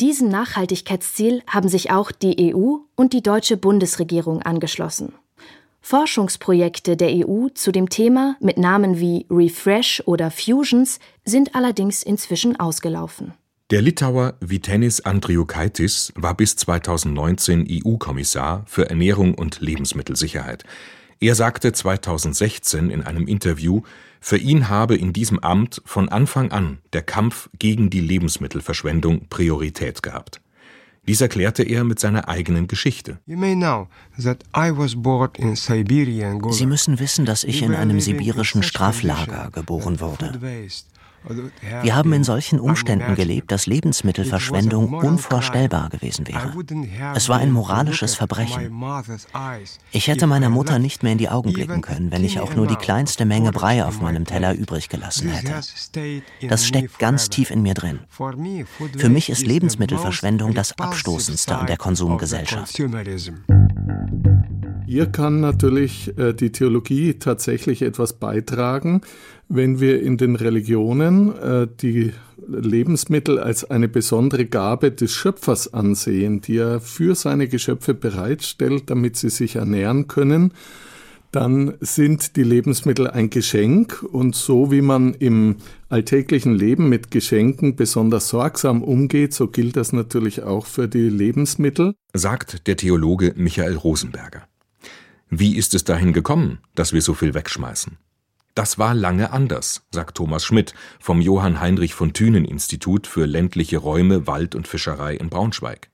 Diesem 0.00 0.28
Nachhaltigkeitsziel 0.28 1.42
haben 1.46 1.68
sich 1.68 1.90
auch 1.90 2.12
die 2.12 2.54
EU 2.54 2.76
und 2.96 3.12
die 3.12 3.22
deutsche 3.22 3.56
Bundesregierung 3.56 4.42
angeschlossen. 4.42 5.14
Forschungsprojekte 5.80 6.96
der 6.96 7.28
EU 7.28 7.48
zu 7.54 7.70
dem 7.70 7.88
Thema 7.88 8.36
mit 8.40 8.58
Namen 8.58 8.98
wie 8.98 9.24
Refresh 9.30 10.02
oder 10.04 10.30
Fusions 10.30 10.98
sind 11.24 11.54
allerdings 11.54 12.02
inzwischen 12.02 12.58
ausgelaufen. 12.58 13.34
Der 13.70 13.82
Litauer 13.82 14.34
Vitenis 14.40 15.00
Andriukaitis 15.00 16.12
war 16.14 16.36
bis 16.36 16.56
2019 16.56 17.66
EU-Kommissar 17.68 18.64
für 18.66 18.90
Ernährung 18.90 19.34
und 19.34 19.60
Lebensmittelsicherheit. 19.60 20.64
Er 21.20 21.34
sagte 21.34 21.72
2016 21.72 22.90
in 22.90 23.02
einem 23.02 23.26
Interview, 23.26 23.82
für 24.26 24.38
ihn 24.38 24.68
habe 24.68 24.96
in 24.96 25.12
diesem 25.12 25.38
Amt 25.38 25.80
von 25.84 26.08
Anfang 26.08 26.50
an 26.50 26.78
der 26.92 27.02
Kampf 27.02 27.48
gegen 27.60 27.90
die 27.90 28.00
Lebensmittelverschwendung 28.00 29.28
Priorität 29.28 30.02
gehabt. 30.02 30.40
Dies 31.06 31.20
erklärte 31.20 31.62
er 31.62 31.84
mit 31.84 32.00
seiner 32.00 32.28
eigenen 32.28 32.66
Geschichte. 32.66 33.20
Sie 33.24 33.36
müssen 36.66 36.98
wissen, 36.98 37.24
dass 37.24 37.44
ich 37.44 37.62
in 37.62 37.74
einem 37.76 38.00
sibirischen 38.00 38.64
Straflager 38.64 39.50
geboren 39.52 40.00
wurde. 40.00 40.32
Wir 41.82 41.96
haben 41.96 42.12
in 42.12 42.24
solchen 42.24 42.60
Umständen 42.60 43.14
gelebt, 43.14 43.50
dass 43.50 43.66
Lebensmittelverschwendung 43.66 44.94
unvorstellbar 44.94 45.88
gewesen 45.90 46.26
wäre. 46.28 46.52
Es 47.14 47.28
war 47.28 47.38
ein 47.38 47.50
moralisches 47.50 48.14
Verbrechen. 48.14 48.72
Ich 49.92 50.08
hätte 50.08 50.26
meiner 50.26 50.50
Mutter 50.50 50.78
nicht 50.78 51.02
mehr 51.02 51.12
in 51.12 51.18
die 51.18 51.28
Augen 51.28 51.52
blicken 51.52 51.80
können, 51.80 52.12
wenn 52.12 52.24
ich 52.24 52.40
auch 52.40 52.54
nur 52.54 52.66
die 52.66 52.76
kleinste 52.76 53.24
Menge 53.24 53.52
Brei 53.52 53.84
auf 53.84 54.00
meinem 54.00 54.24
Teller 54.24 54.54
übrig 54.54 54.88
gelassen 54.88 55.30
hätte. 55.30 55.60
Das 56.48 56.66
steckt 56.66 56.98
ganz 56.98 57.28
tief 57.28 57.50
in 57.50 57.62
mir 57.62 57.74
drin. 57.74 58.00
Für 58.96 59.08
mich 59.08 59.30
ist 59.30 59.46
Lebensmittelverschwendung 59.46 60.54
das 60.54 60.78
Abstoßendste 60.78 61.56
an 61.56 61.66
der 61.66 61.76
Konsumgesellschaft. 61.76 62.80
Hier 64.86 65.06
kann 65.06 65.40
natürlich 65.40 66.16
äh, 66.16 66.32
die 66.32 66.52
Theologie 66.52 67.14
tatsächlich 67.14 67.82
etwas 67.82 68.12
beitragen, 68.12 69.00
wenn 69.48 69.80
wir 69.80 70.02
in 70.02 70.16
den 70.16 70.36
Religionen 70.36 71.36
äh, 71.36 71.68
die 71.80 72.12
Lebensmittel 72.46 73.38
als 73.38 73.64
eine 73.64 73.88
besondere 73.88 74.46
Gabe 74.46 74.92
des 74.92 75.12
Schöpfers 75.12 75.72
ansehen, 75.72 76.40
die 76.40 76.58
er 76.58 76.80
für 76.80 77.14
seine 77.14 77.48
Geschöpfe 77.48 77.94
bereitstellt, 77.94 78.84
damit 78.86 79.16
sie 79.16 79.30
sich 79.30 79.56
ernähren 79.56 80.06
können, 80.06 80.52
dann 81.32 81.74
sind 81.80 82.36
die 82.36 82.44
Lebensmittel 82.44 83.08
ein 83.08 83.30
Geschenk 83.30 84.02
und 84.02 84.34
so 84.34 84.70
wie 84.70 84.80
man 84.80 85.12
im 85.14 85.56
alltäglichen 85.88 86.54
Leben 86.54 86.88
mit 86.88 87.10
Geschenken 87.10 87.76
besonders 87.76 88.28
sorgsam 88.28 88.82
umgeht, 88.82 89.34
so 89.34 89.48
gilt 89.48 89.76
das 89.76 89.92
natürlich 89.92 90.42
auch 90.44 90.66
für 90.66 90.88
die 90.88 91.08
Lebensmittel, 91.10 91.94
sagt 92.14 92.66
der 92.66 92.76
Theologe 92.76 93.34
Michael 93.36 93.74
Rosenberger. 93.74 94.46
Wie 95.28 95.56
ist 95.56 95.74
es 95.74 95.84
dahin 95.84 96.12
gekommen, 96.12 96.58
dass 96.74 96.92
wir 96.92 97.02
so 97.02 97.12
viel 97.12 97.34
wegschmeißen? 97.34 97.98
Das 98.56 98.78
war 98.78 98.94
lange 98.94 99.34
anders, 99.34 99.82
sagt 99.90 100.16
Thomas 100.16 100.42
Schmidt 100.42 100.72
vom 100.98 101.20
Johann 101.20 101.60
Heinrich 101.60 101.92
von 101.92 102.14
Thünen 102.14 102.46
Institut 102.46 103.06
für 103.06 103.26
ländliche 103.26 103.76
Räume, 103.76 104.26
Wald 104.26 104.54
und 104.54 104.66
Fischerei 104.66 105.14
in 105.14 105.28
Braunschweig. 105.28 105.90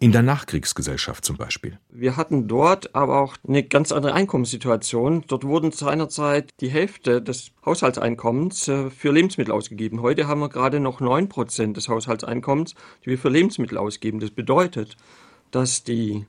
In 0.00 0.10
der 0.10 0.22
Nachkriegsgesellschaft 0.22 1.24
zum 1.24 1.36
Beispiel. 1.36 1.78
Wir 1.88 2.16
hatten 2.16 2.48
dort 2.48 2.96
aber 2.96 3.20
auch 3.20 3.36
eine 3.46 3.62
ganz 3.62 3.92
andere 3.92 4.12
Einkommenssituation. 4.12 5.22
Dort 5.28 5.44
wurden 5.44 5.70
seinerzeit 5.70 6.50
die 6.58 6.68
Hälfte 6.68 7.22
des 7.22 7.52
Haushaltseinkommens 7.64 8.66
äh, 8.66 8.90
für 8.90 9.12
Lebensmittel 9.12 9.54
ausgegeben. 9.54 10.02
Heute 10.02 10.26
haben 10.26 10.40
wir 10.40 10.48
gerade 10.48 10.80
noch 10.80 10.98
9 10.98 11.28
Prozent 11.28 11.76
des 11.76 11.88
Haushaltseinkommens, 11.88 12.74
die 13.04 13.10
wir 13.10 13.18
für 13.18 13.28
Lebensmittel 13.28 13.78
ausgeben. 13.78 14.18
Das 14.18 14.32
bedeutet, 14.32 14.96
dass 15.52 15.84
die 15.84 16.26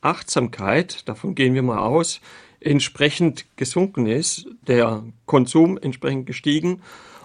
Achtsamkeit, 0.00 1.08
davon 1.08 1.36
gehen 1.36 1.54
wir 1.54 1.62
mal 1.62 1.78
aus, 1.78 2.20
entsprechend 2.60 3.46
gesunken 3.56 4.06
ist, 4.06 4.46
der 4.66 5.04
Konsum 5.26 5.78
entsprechend 5.78 6.26
gestiegen 6.26 6.80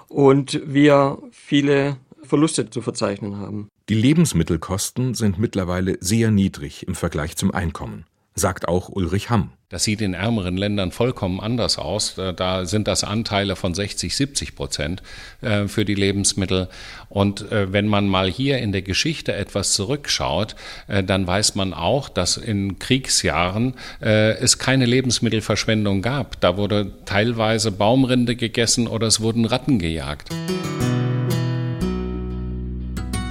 und 0.07 0.61
wir 0.65 1.19
viele 1.31 1.97
Verluste 2.23 2.69
zu 2.69 2.81
verzeichnen 2.81 3.37
haben. 3.37 3.69
Die 3.89 3.95
Lebensmittelkosten 3.95 5.15
sind 5.15 5.39
mittlerweile 5.39 5.97
sehr 5.99 6.29
niedrig 6.29 6.87
im 6.87 6.95
Vergleich 6.95 7.35
zum 7.37 7.51
Einkommen, 7.51 8.05
sagt 8.35 8.67
auch 8.67 8.89
Ulrich 8.89 9.29
Hamm. 9.29 9.51
Das 9.69 9.83
sieht 9.83 10.01
in 10.01 10.15
ärmeren 10.15 10.57
Ländern 10.57 10.91
vollkommen 10.91 11.39
anders 11.39 11.77
aus. 11.77 12.17
Äh, 12.17 12.33
da 12.33 12.65
sind 12.65 12.87
das 12.87 13.03
Anteile 13.03 13.55
von 13.55 13.75
60, 13.75 14.15
70 14.15 14.55
Prozent 14.55 15.03
äh, 15.41 15.67
für 15.67 15.85
die 15.85 15.93
Lebensmittel. 15.93 16.69
Und 17.07 17.51
äh, 17.51 17.71
wenn 17.71 17.87
man 17.87 18.07
mal 18.07 18.27
hier 18.31 18.57
in 18.57 18.71
der 18.71 18.81
Geschichte 18.81 19.33
etwas 19.33 19.73
zurückschaut, 19.73 20.55
dann 20.87 21.27
weiß 21.27 21.55
man 21.55 21.73
auch, 21.73 22.09
dass 22.09 22.37
in 22.37 22.79
Kriegsjahren 22.79 23.75
es 23.99 24.57
keine 24.57 24.85
Lebensmittelverschwendung 24.85 26.01
gab. 26.01 26.39
Da 26.41 26.57
wurde 26.57 26.91
teilweise 27.05 27.71
Baumrinde 27.71 28.35
gegessen 28.35 28.87
oder 28.87 29.07
es 29.07 29.21
wurden 29.21 29.45
Ratten 29.45 29.79
gejagt. 29.79 30.29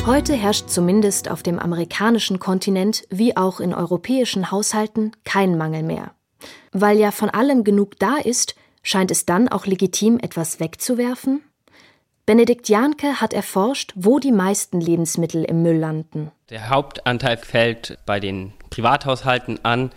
Heute 0.08 0.32
herrscht 0.32 0.70
zumindest 0.70 1.30
auf 1.30 1.42
dem 1.42 1.58
amerikanischen 1.58 2.38
Kontinent 2.38 3.02
wie 3.10 3.36
auch 3.36 3.60
in 3.60 3.74
europäischen 3.74 4.50
Haushalten 4.50 5.12
kein 5.24 5.58
Mangel 5.58 5.82
mehr. 5.82 6.12
Weil 6.72 6.98
ja 6.98 7.10
von 7.10 7.28
allem 7.28 7.62
genug 7.62 7.98
da 7.98 8.16
ist, 8.16 8.54
scheint 8.82 9.10
es 9.10 9.26
dann 9.26 9.50
auch 9.50 9.66
legitim, 9.66 10.18
etwas 10.18 10.60
wegzuwerfen? 10.60 11.42
Benedikt 12.24 12.70
Jahnke 12.70 13.20
hat 13.20 13.34
erforscht, 13.34 13.92
wo 13.96 14.18
die 14.18 14.32
meisten 14.32 14.80
Lebensmittel 14.80 15.44
im 15.44 15.60
Müll 15.60 15.76
landen. 15.76 16.32
Der 16.48 16.70
Hauptanteil 16.70 17.36
fällt 17.36 17.98
bei 18.06 18.18
den 18.18 18.54
Privathaushalten 18.70 19.62
an. 19.62 19.90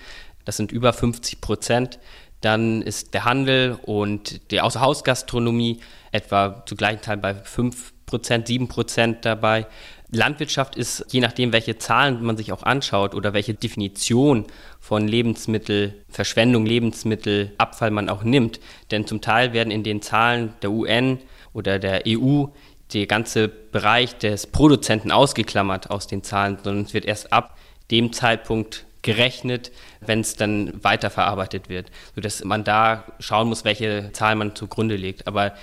Das 0.43 0.57
sind 0.57 0.73
über 0.73 0.91
50 0.91 1.39
Prozent. 1.39 1.99
Dann 2.41 2.81
ist 2.81 3.13
der 3.13 3.23
Handel 3.23 3.79
und 3.83 4.51
die 4.51 4.59
Außerhausgastronomie 4.59 5.79
etwa 6.11 6.65
zu 6.65 6.75
gleichen 6.75 7.01
Teil 7.01 7.15
bei 7.15 7.33
5 7.33 7.93
Prozent, 8.11 8.47
7 8.47 8.67
Prozent 8.67 9.25
dabei. 9.25 9.67
Landwirtschaft 10.11 10.75
ist, 10.75 11.05
je 11.09 11.21
nachdem, 11.21 11.53
welche 11.53 11.77
Zahlen 11.77 12.21
man 12.21 12.35
sich 12.35 12.51
auch 12.51 12.63
anschaut 12.63 13.15
oder 13.15 13.33
welche 13.33 13.53
Definition 13.53 14.45
von 14.79 15.07
Lebensmittelverschwendung, 15.07 16.65
Lebensmittelabfall 16.65 17.91
man 17.91 18.09
auch 18.09 18.23
nimmt. 18.23 18.59
Denn 18.91 19.07
zum 19.07 19.21
Teil 19.21 19.53
werden 19.53 19.71
in 19.71 19.83
den 19.83 20.01
Zahlen 20.01 20.53
der 20.61 20.71
UN 20.71 21.19
oder 21.53 21.79
der 21.79 22.03
EU 22.05 22.45
der 22.93 23.07
ganze 23.07 23.47
Bereich 23.47 24.17
des 24.17 24.47
Produzenten 24.47 25.11
ausgeklammert 25.11 25.89
aus 25.89 26.07
den 26.07 26.23
Zahlen, 26.23 26.57
sondern 26.61 26.83
es 26.83 26.93
wird 26.93 27.05
erst 27.05 27.31
ab 27.31 27.57
dem 27.89 28.11
Zeitpunkt 28.11 28.85
gerechnet, 29.01 29.71
wenn 30.01 30.19
es 30.19 30.35
dann 30.35 30.83
weiterverarbeitet 30.83 31.69
wird, 31.69 31.89
sodass 32.15 32.43
man 32.43 32.63
da 32.63 33.05
schauen 33.19 33.47
muss, 33.47 33.63
welche 33.63 34.11
Zahl 34.11 34.35
man 34.35 34.55
zugrunde 34.55 34.95
legt. 34.95 35.25
Aber 35.25 35.53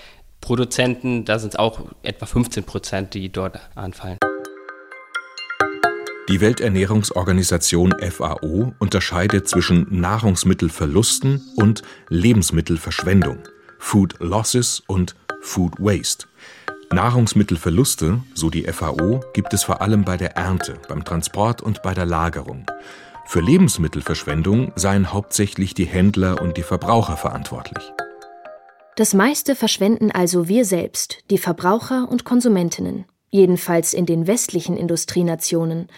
Produzenten, 0.40 1.24
da 1.24 1.38
sind 1.38 1.50
es 1.50 1.58
auch 1.58 1.80
etwa 2.02 2.26
15 2.26 2.64
Prozent, 2.64 3.14
die 3.14 3.28
dort 3.30 3.58
anfallen. 3.74 4.17
Die 6.28 6.42
Welternährungsorganisation 6.42 7.94
FAO 8.10 8.74
unterscheidet 8.78 9.48
zwischen 9.48 9.86
Nahrungsmittelverlusten 9.88 11.40
und 11.56 11.80
Lebensmittelverschwendung, 12.10 13.38
Food 13.78 14.16
Losses 14.18 14.82
und 14.86 15.16
Food 15.40 15.72
Waste. 15.78 16.26
Nahrungsmittelverluste, 16.92 18.20
so 18.34 18.50
die 18.50 18.64
FAO, 18.64 19.20
gibt 19.32 19.54
es 19.54 19.64
vor 19.64 19.80
allem 19.80 20.04
bei 20.04 20.18
der 20.18 20.36
Ernte, 20.36 20.74
beim 20.86 21.02
Transport 21.02 21.62
und 21.62 21.80
bei 21.80 21.94
der 21.94 22.04
Lagerung. 22.04 22.66
Für 23.24 23.40
Lebensmittelverschwendung 23.40 24.72
seien 24.76 25.14
hauptsächlich 25.14 25.72
die 25.72 25.86
Händler 25.86 26.42
und 26.42 26.58
die 26.58 26.62
Verbraucher 26.62 27.16
verantwortlich. 27.16 27.90
Das 28.96 29.14
meiste 29.14 29.54
verschwenden 29.54 30.10
also 30.10 30.46
wir 30.46 30.66
selbst, 30.66 31.20
die 31.30 31.38
Verbraucher 31.38 32.06
und 32.06 32.24
Konsumentinnen, 32.24 33.06
jedenfalls 33.30 33.94
in 33.94 34.04
den 34.04 34.26
westlichen 34.26 34.76
Industrienationen, 34.76 35.88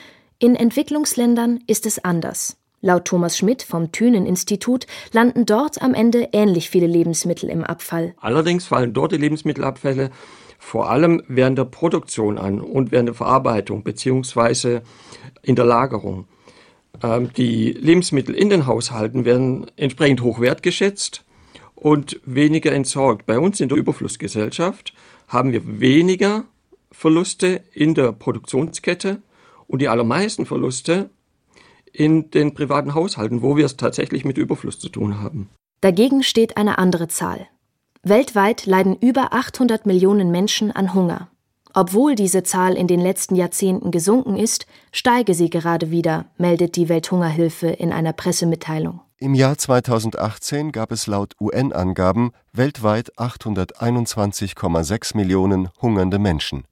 in 0.40 0.56
Entwicklungsländern 0.56 1.60
ist 1.66 1.84
es 1.84 2.02
anders. 2.02 2.56
Laut 2.80 3.04
Thomas 3.04 3.36
Schmidt 3.36 3.62
vom 3.62 3.92
Thünen-Institut 3.92 4.86
landen 5.12 5.44
dort 5.44 5.82
am 5.82 5.92
Ende 5.92 6.30
ähnlich 6.32 6.70
viele 6.70 6.86
Lebensmittel 6.86 7.50
im 7.50 7.62
Abfall. 7.62 8.14
Allerdings 8.18 8.66
fallen 8.66 8.94
dort 8.94 9.12
die 9.12 9.18
Lebensmittelabfälle 9.18 10.10
vor 10.58 10.88
allem 10.88 11.22
während 11.28 11.58
der 11.58 11.66
Produktion 11.66 12.38
an 12.38 12.58
und 12.58 12.90
während 12.90 13.08
der 13.10 13.14
Verarbeitung 13.14 13.82
bzw. 13.82 14.80
in 15.42 15.56
der 15.56 15.66
Lagerung. 15.66 16.26
Ähm, 17.02 17.30
die 17.36 17.72
Lebensmittel 17.72 18.34
in 18.34 18.48
den 18.48 18.66
Haushalten 18.66 19.26
werden 19.26 19.66
entsprechend 19.76 20.22
hoch 20.22 20.40
wertgeschätzt 20.40 21.22
und 21.74 22.18
weniger 22.24 22.72
entsorgt. 22.72 23.26
Bei 23.26 23.38
uns 23.38 23.60
in 23.60 23.68
der 23.68 23.76
Überflussgesellschaft 23.76 24.94
haben 25.28 25.52
wir 25.52 25.80
weniger 25.80 26.44
Verluste 26.92 27.60
in 27.74 27.94
der 27.94 28.12
Produktionskette 28.12 29.20
und 29.70 29.80
die 29.80 29.88
allermeisten 29.88 30.46
Verluste 30.46 31.10
in 31.92 32.30
den 32.30 32.54
privaten 32.54 32.94
Haushalten, 32.94 33.40
wo 33.42 33.56
wir 33.56 33.64
es 33.64 33.76
tatsächlich 33.76 34.24
mit 34.24 34.36
Überfluss 34.36 34.78
zu 34.80 34.88
tun 34.88 35.20
haben. 35.22 35.48
Dagegen 35.80 36.22
steht 36.22 36.56
eine 36.56 36.78
andere 36.78 37.08
Zahl. 37.08 37.46
Weltweit 38.02 38.66
leiden 38.66 38.96
über 38.96 39.32
800 39.32 39.86
Millionen 39.86 40.30
Menschen 40.30 40.72
an 40.72 40.92
Hunger. 40.94 41.28
Obwohl 41.72 42.16
diese 42.16 42.42
Zahl 42.42 42.74
in 42.74 42.88
den 42.88 43.00
letzten 43.00 43.36
Jahrzehnten 43.36 43.92
gesunken 43.92 44.36
ist, 44.36 44.66
steige 44.90 45.34
sie 45.34 45.50
gerade 45.50 45.92
wieder, 45.92 46.26
meldet 46.36 46.74
die 46.76 46.88
Welthungerhilfe 46.88 47.68
in 47.68 47.92
einer 47.92 48.12
Pressemitteilung. 48.12 49.00
Im 49.18 49.34
Jahr 49.34 49.56
2018 49.56 50.72
gab 50.72 50.90
es 50.90 51.06
laut 51.06 51.34
UN-Angaben 51.40 52.32
weltweit 52.52 53.12
821,6 53.18 55.16
Millionen 55.16 55.68
hungernde 55.80 56.18
Menschen. 56.18 56.64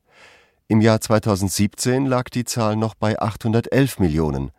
Im 0.70 0.82
Jahr 0.82 1.00
2017 1.00 2.04
lag 2.04 2.28
die 2.28 2.44
Zahl 2.44 2.76
noch 2.76 2.94
bei 2.94 3.18
811 3.18 4.00
Millionen. 4.00 4.50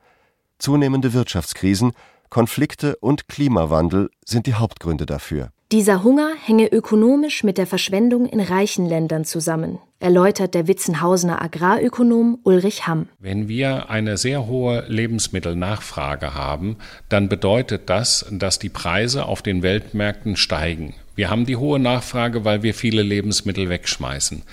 Zunehmende 0.58 1.14
Wirtschaftskrisen, 1.14 1.92
Konflikte 2.30 2.96
und 2.96 3.28
Klimawandel 3.28 4.10
sind 4.26 4.48
die 4.48 4.56
Hauptgründe 4.56 5.06
dafür. 5.06 5.52
Dieser 5.72 6.04
Hunger 6.04 6.32
hänge 6.44 6.66
ökonomisch 6.72 7.44
mit 7.44 7.60
der 7.60 7.68
Verschwendung 7.68 8.26
in 8.26 8.40
reichen 8.40 8.88
Ländern 8.88 9.24
zusammen, 9.24 9.78
erläutert 10.00 10.54
der 10.54 10.68
Witzenhausener 10.68 11.42
Agrarökonom 11.42 12.40
Ulrich 12.44 12.88
Hamm. 12.88 13.08
Wenn 13.20 13.48
wir 13.48 13.90
eine 13.90 14.18
sehr 14.18 14.48
hohe 14.48 14.86
Lebensmittelnachfrage 14.88 16.34
haben, 16.34 16.78
dann 17.10 17.30
bedeutet 17.30 17.90
das, 17.90 18.26
dass 18.32 18.60
die 18.60 18.70
Preise 18.70 19.26
auf 19.26 19.42
den 19.42 19.62
Weltmärkten 19.62 20.36
steigen. 20.38 20.96
Wir 21.20 21.30
haben 21.30 21.46
die 21.46 21.58
hohe 21.58 21.80
Nachfrage, 21.80 22.46
weil 22.46 22.64
wir 22.64 22.74
viele 22.74 23.02
Lebensmittel 23.02 23.68
wegschmeißen. 23.68 24.44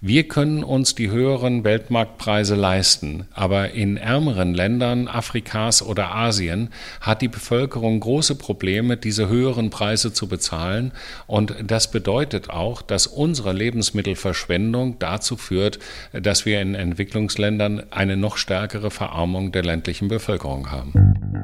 Wir 0.00 0.26
können 0.28 0.64
uns 0.64 0.94
die 0.94 1.08
höheren 1.08 1.62
Weltmarktpreise 1.62 2.56
leisten, 2.56 3.28
aber 3.32 3.70
in 3.70 3.96
ärmeren 3.96 4.52
Ländern 4.52 5.06
Afrikas 5.06 5.82
oder 5.82 6.14
Asien 6.14 6.70
hat 7.00 7.22
die 7.22 7.28
Bevölkerung 7.28 8.00
große 8.00 8.34
Probleme, 8.34 8.96
diese 8.96 9.28
höheren 9.28 9.70
Preise 9.70 10.12
zu 10.12 10.26
bezahlen. 10.26 10.90
Und 11.28 11.54
das 11.64 11.90
bedeutet 11.92 12.50
auch, 12.50 12.82
dass 12.82 13.06
unsere 13.06 13.52
Lebensmittelverschwendung 13.52 14.95
dazu 14.98 15.36
führt, 15.36 15.78
dass 16.12 16.46
wir 16.46 16.60
in 16.60 16.74
Entwicklungsländern 16.74 17.82
eine 17.90 18.16
noch 18.16 18.36
stärkere 18.36 18.90
Verarmung 18.90 19.52
der 19.52 19.62
ländlichen 19.62 20.08
Bevölkerung 20.08 20.70
haben. 20.70 20.92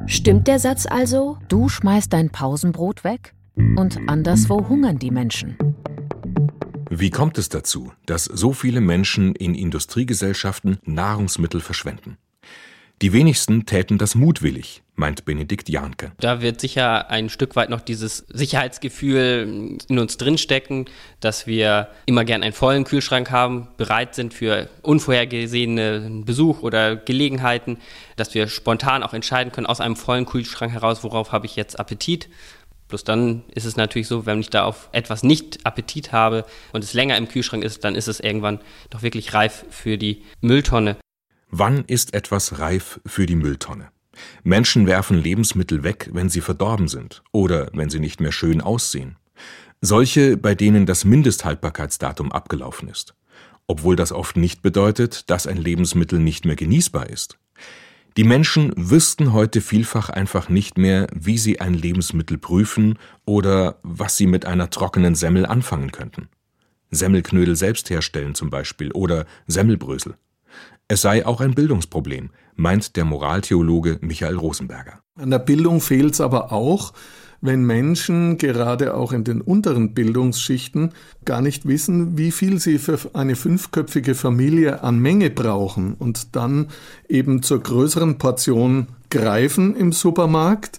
Stimmt 0.07 0.49
der 0.49 0.59
Satz 0.59 0.87
also? 0.87 1.39
Du 1.49 1.69
schmeißt 1.69 2.13
dein 2.13 2.31
Pausenbrot 2.31 3.05
weg? 3.05 3.35
Und 3.77 3.99
anderswo 4.09 4.69
hungern 4.69 4.99
die 4.99 5.11
Menschen. 5.11 5.57
Wie 6.91 7.11
kommt 7.11 7.39
es 7.39 7.49
dazu, 7.49 7.93
dass 8.07 8.25
so 8.25 8.53
viele 8.53 8.81
Menschen 8.81 9.35
in 9.35 9.55
Industriegesellschaften 9.55 10.79
Nahrungsmittel 10.85 11.61
verschwenden? 11.61 12.19
Die 13.03 13.13
wenigsten 13.13 13.67
täten 13.67 13.99
das 13.99 14.15
mutwillig, 14.15 14.85
meint 14.95 15.25
Benedikt 15.25 15.69
Jahnke. 15.69 16.13
Da 16.21 16.41
wird 16.41 16.61
sicher 16.61 17.11
ein 17.11 17.31
Stück 17.31 17.57
weit 17.57 17.69
noch 17.69 17.81
dieses 17.81 18.19
Sicherheitsgefühl 18.29 19.77
in 19.89 19.99
uns 19.99 20.19
drinstecken, 20.19 20.85
dass 21.19 21.49
wir 21.49 21.89
immer 22.07 22.25
gern 22.25 22.45
einen 22.45 22.53
vollen 22.53 22.85
Kühlschrank 22.85 23.33
haben, 23.33 23.67
bereit 23.77 24.15
sind 24.15 24.33
für 24.33 24.69
unvorhergesehene 24.83 26.23
Besuch 26.25 26.63
oder 26.63 26.95
Gelegenheiten, 26.95 27.79
dass 28.15 28.35
wir 28.35 28.47
spontan 28.47 29.03
auch 29.03 29.15
entscheiden 29.15 29.51
können 29.51 29.67
aus 29.67 29.81
einem 29.81 29.97
vollen 29.97 30.25
Kühlschrank 30.25 30.73
heraus, 30.73 31.03
worauf 31.03 31.33
habe 31.33 31.47
ich 31.47 31.57
jetzt 31.57 31.81
Appetit 31.81 32.29
Bloß 32.87 33.05
dann 33.05 33.43
ist 33.55 33.65
es 33.65 33.77
natürlich 33.77 34.07
so, 34.07 34.27
wenn 34.27 34.39
ich 34.41 34.51
da 34.51 34.65
auf 34.65 34.91
etwas 34.93 35.23
nicht 35.23 35.65
Appetit 35.65 36.13
habe 36.13 36.45
und 36.75 36.85
es 36.85 36.93
länger 36.93 37.17
im 37.17 37.27
Kühlschrank 37.27 37.65
ist, 37.65 37.85
dann 37.85 37.95
ist 37.95 38.07
es 38.07 38.21
irgendwann 38.21 38.61
doch 38.91 39.01
wirklich 39.01 39.33
reif 39.33 39.65
für 39.71 39.97
die 39.97 40.23
Mülltonne. 40.43 40.99
Wann 41.55 41.85
ist 41.85 42.15
etwas 42.15 42.61
reif 42.61 42.99
für 43.05 43.27
die 43.27 43.37
Mülltonne? 43.37 43.91
Menschen 44.43 44.87
werfen 44.87 45.19
Lebensmittel 45.19 45.85
weg, 45.85 46.09
wenn 46.11 46.31
sie 46.31 46.41
verdorben 46.41 46.89
sind 46.89 47.23
oder 47.31 47.69
wenn 47.75 47.91
sie 47.91 48.01
nicht 48.01 48.23
mehr 48.23 48.33
schön 48.33 48.63
aussehen. 48.63 49.19
Solche, 49.83 50.39
bei 50.39 50.55
denen 50.55 50.87
das 50.87 51.05
Mindesthaltbarkeitsdatum 51.05 52.33
abgelaufen 52.33 52.89
ist. 52.89 53.15
Obwohl 53.67 53.97
das 53.97 54.13
oft 54.13 54.39
nicht 54.39 54.63
bedeutet, 54.63 55.29
dass 55.29 55.47
ein 55.47 55.59
Lebensmittel 55.59 56.19
nicht 56.19 56.47
mehr 56.47 56.57
genießbar 56.57 57.11
ist. 57.11 57.39
Die 58.17 58.25
Menschen 58.25 58.73
wüssten 58.75 59.35
heute 59.35 59.61
vielfach 59.61 60.09
einfach 60.09 60.49
nicht 60.49 60.79
mehr, 60.79 61.07
wie 61.15 61.37
sie 61.37 61.61
ein 61.61 61.75
Lebensmittel 61.75 62.39
prüfen 62.39 62.99
oder 63.27 63.79
was 63.83 64.17
sie 64.17 64.27
mit 64.27 64.47
einer 64.47 64.71
trockenen 64.71 65.15
Semmel 65.15 65.45
anfangen 65.45 65.93
könnten. 65.93 66.31
Semmelknödel 66.91 67.57
selbst 67.57 67.91
herstellen 67.91 68.35
zum 68.35 68.49
Beispiel 68.49 68.91
oder 68.93 69.27
Semmelbrösel. 69.47 70.15
Es 70.89 71.01
sei 71.03 71.25
auch 71.25 71.41
ein 71.41 71.55
Bildungsproblem, 71.55 72.31
meint 72.55 72.97
der 72.97 73.05
Moraltheologe 73.05 73.99
Michael 74.03 74.37
Rosenberger. 74.37 75.01
An 75.19 75.31
der 75.31 75.39
Bildung 75.39 75.81
fehlt 75.81 76.15
es 76.15 76.21
aber 76.21 76.53
auch, 76.53 76.93
wenn 77.43 77.65
Menschen 77.65 78.39
gerade 78.39 78.95
auch 78.95 79.13
in 79.13 79.25
den 79.25 79.41
unteren 79.41 79.95
Bildungsschichten 79.95 80.93
gar 81.25 81.43
nicht 81.43 81.67
wissen, 81.67 82.17
wie 82.17 82.31
viel 82.31 82.61
sie 82.61 82.79
für 82.79 82.99
eine 83.15 83.35
fünfköpfige 83.35 84.15
Familie 84.15 84.83
an 84.83 85.01
Menge 85.01 85.29
brauchen 85.29 85.95
und 85.95 86.37
dann 86.37 86.69
eben 87.09 87.43
zur 87.43 87.61
größeren 87.61 88.19
Portion 88.19 88.87
greifen 89.11 89.77
im 89.77 89.93
Supermarkt 89.93 90.79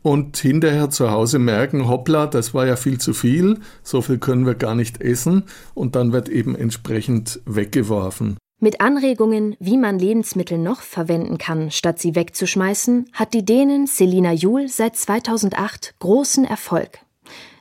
und 0.00 0.38
hinterher 0.38 0.88
zu 0.88 1.10
Hause 1.10 1.38
merken, 1.38 1.88
hoppla, 1.88 2.26
das 2.26 2.54
war 2.54 2.66
ja 2.66 2.76
viel 2.76 2.98
zu 2.98 3.12
viel, 3.12 3.58
so 3.82 4.00
viel 4.00 4.18
können 4.18 4.46
wir 4.46 4.54
gar 4.54 4.74
nicht 4.74 5.02
essen 5.02 5.44
und 5.74 5.94
dann 5.94 6.12
wird 6.12 6.30
eben 6.30 6.56
entsprechend 6.56 7.40
weggeworfen. 7.44 8.38
Mit 8.60 8.80
Anregungen, 8.80 9.56
wie 9.60 9.76
man 9.76 10.00
Lebensmittel 10.00 10.58
noch 10.58 10.80
verwenden 10.80 11.38
kann, 11.38 11.70
statt 11.70 12.00
sie 12.00 12.16
wegzuschmeißen, 12.16 13.08
hat 13.12 13.32
die 13.32 13.44
Dänin 13.44 13.86
Selina 13.86 14.32
Juhl 14.32 14.66
seit 14.66 14.96
2008 14.96 15.94
großen 16.00 16.44
Erfolg. 16.44 16.98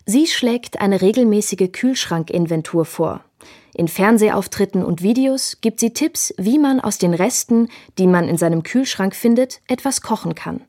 Sie 0.08 0.26
schlägt 0.26 0.82
eine 0.82 1.00
regelmäßige 1.04 1.72
Kühlschrankinventur 1.72 2.84
vor. 2.86 3.24
In 3.76 3.88
Fernsehauftritten 3.88 4.84
und 4.84 5.04
Videos 5.04 5.62
gibt 5.62 5.82
sie 5.82 5.94
Tipps, 5.94 6.34
wie 6.40 6.58
man 6.58 6.80
aus 6.80 6.98
den 6.98 7.14
Resten, 7.14 7.70
die 8.00 8.08
man 8.08 8.28
in 8.28 8.38
seinem 8.38 8.64
Kühlschrank 8.64 9.16
findet, 9.16 9.62
etwas 9.68 10.02
kochen 10.02 10.34
kann. 10.34 10.62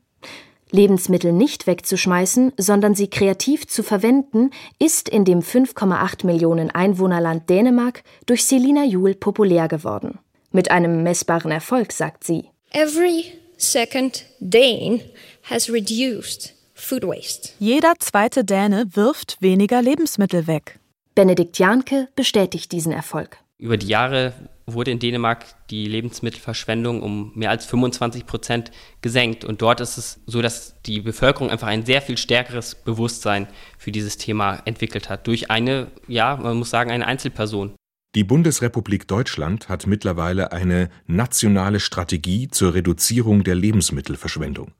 Lebensmittel 0.71 1.33
nicht 1.33 1.67
wegzuschmeißen, 1.67 2.53
sondern 2.57 2.95
sie 2.95 3.09
kreativ 3.09 3.67
zu 3.67 3.83
verwenden, 3.83 4.51
ist 4.77 5.09
in 5.09 5.25
dem 5.25 5.41
5,8 5.41 6.25
Millionen 6.25 6.69
Einwohnerland 6.71 7.49
Dänemark 7.49 8.03
durch 8.25 8.45
Selina 8.45 8.83
Juhl 8.83 9.15
populär 9.15 9.67
geworden. 9.67 10.19
Mit 10.51 10.71
einem 10.71 11.03
messbaren 11.03 11.51
Erfolg, 11.51 11.91
sagt 11.91 12.23
sie. 12.23 12.49
Every 12.71 13.25
second 13.57 14.25
Dane 14.39 15.01
has 15.43 15.69
reduced 15.69 16.53
food 16.73 17.03
waste. 17.03 17.51
Jeder 17.59 17.93
zweite 17.99 18.43
Däne 18.43 18.87
wirft 18.93 19.37
weniger 19.41 19.81
Lebensmittel 19.81 20.47
weg. 20.47 20.79
Benedikt 21.15 21.59
Janke 21.59 22.07
bestätigt 22.15 22.71
diesen 22.71 22.91
Erfolg. 22.91 23.37
Über 23.59 23.75
die 23.75 23.87
Jahre 23.87 24.33
wurde 24.65 24.91
in 24.91 24.99
Dänemark 24.99 25.45
die 25.69 25.85
Lebensmittelverschwendung 25.85 27.03
um 27.03 27.33
mehr 27.35 27.49
als 27.49 27.65
25 27.65 28.25
Prozent 28.25 28.71
gesenkt. 29.01 29.43
Und 29.43 29.61
dort 29.61 29.81
ist 29.81 29.97
es 29.97 30.21
so, 30.25 30.41
dass 30.41 30.81
die 30.83 31.01
Bevölkerung 31.01 31.49
einfach 31.49 31.67
ein 31.67 31.85
sehr 31.85 32.01
viel 32.01 32.17
stärkeres 32.17 32.75
Bewusstsein 32.75 33.47
für 33.77 33.91
dieses 33.91 34.15
Thema 34.15 34.61
entwickelt 34.63 35.09
hat. 35.09 35.27
Durch 35.27 35.51
eine, 35.51 35.87
ja, 36.07 36.37
man 36.37 36.55
muss 36.55 36.69
sagen, 36.69 36.89
eine 36.89 37.05
Einzelperson. 37.05 37.73
Die 38.15 38.23
Bundesrepublik 38.23 39.09
Deutschland 39.09 39.67
hat 39.67 39.87
mittlerweile 39.87 40.53
eine 40.53 40.89
nationale 41.05 41.81
Strategie 41.81 42.47
zur 42.47 42.73
Reduzierung 42.73 43.43
der 43.43 43.55
Lebensmittelverschwendung. 43.55 44.71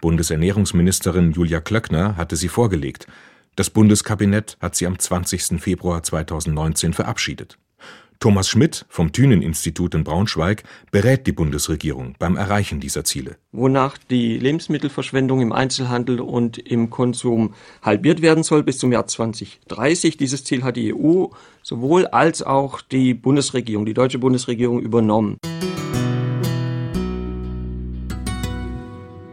Bundesernährungsministerin 0.00 1.32
Julia 1.32 1.60
Klöckner 1.60 2.16
hatte 2.16 2.34
sie 2.34 2.48
vorgelegt. 2.48 3.06
Das 3.54 3.70
Bundeskabinett 3.70 4.56
hat 4.60 4.74
sie 4.74 4.86
am 4.86 4.98
20. 4.98 5.60
Februar 5.60 6.02
2019 6.02 6.92
verabschiedet. 6.94 7.58
Thomas 8.20 8.48
Schmidt 8.48 8.84
vom 8.88 9.12
Thünen-Institut 9.12 9.94
in 9.94 10.02
Braunschweig 10.02 10.64
berät 10.90 11.28
die 11.28 11.32
Bundesregierung 11.32 12.16
beim 12.18 12.36
Erreichen 12.36 12.80
dieser 12.80 13.04
Ziele. 13.04 13.36
Wonach 13.52 13.96
die 13.96 14.38
Lebensmittelverschwendung 14.38 15.40
im 15.40 15.52
Einzelhandel 15.52 16.20
und 16.20 16.58
im 16.58 16.90
Konsum 16.90 17.54
halbiert 17.80 18.20
werden 18.20 18.42
soll 18.42 18.64
bis 18.64 18.78
zum 18.78 18.90
Jahr 18.90 19.06
2030. 19.06 20.16
Dieses 20.16 20.42
Ziel 20.42 20.64
hat 20.64 20.74
die 20.74 20.92
EU 20.92 21.26
sowohl 21.62 22.06
als 22.08 22.42
auch 22.42 22.80
die 22.80 23.14
Bundesregierung, 23.14 23.86
die 23.86 23.94
deutsche 23.94 24.18
Bundesregierung 24.18 24.80
übernommen. 24.80 25.36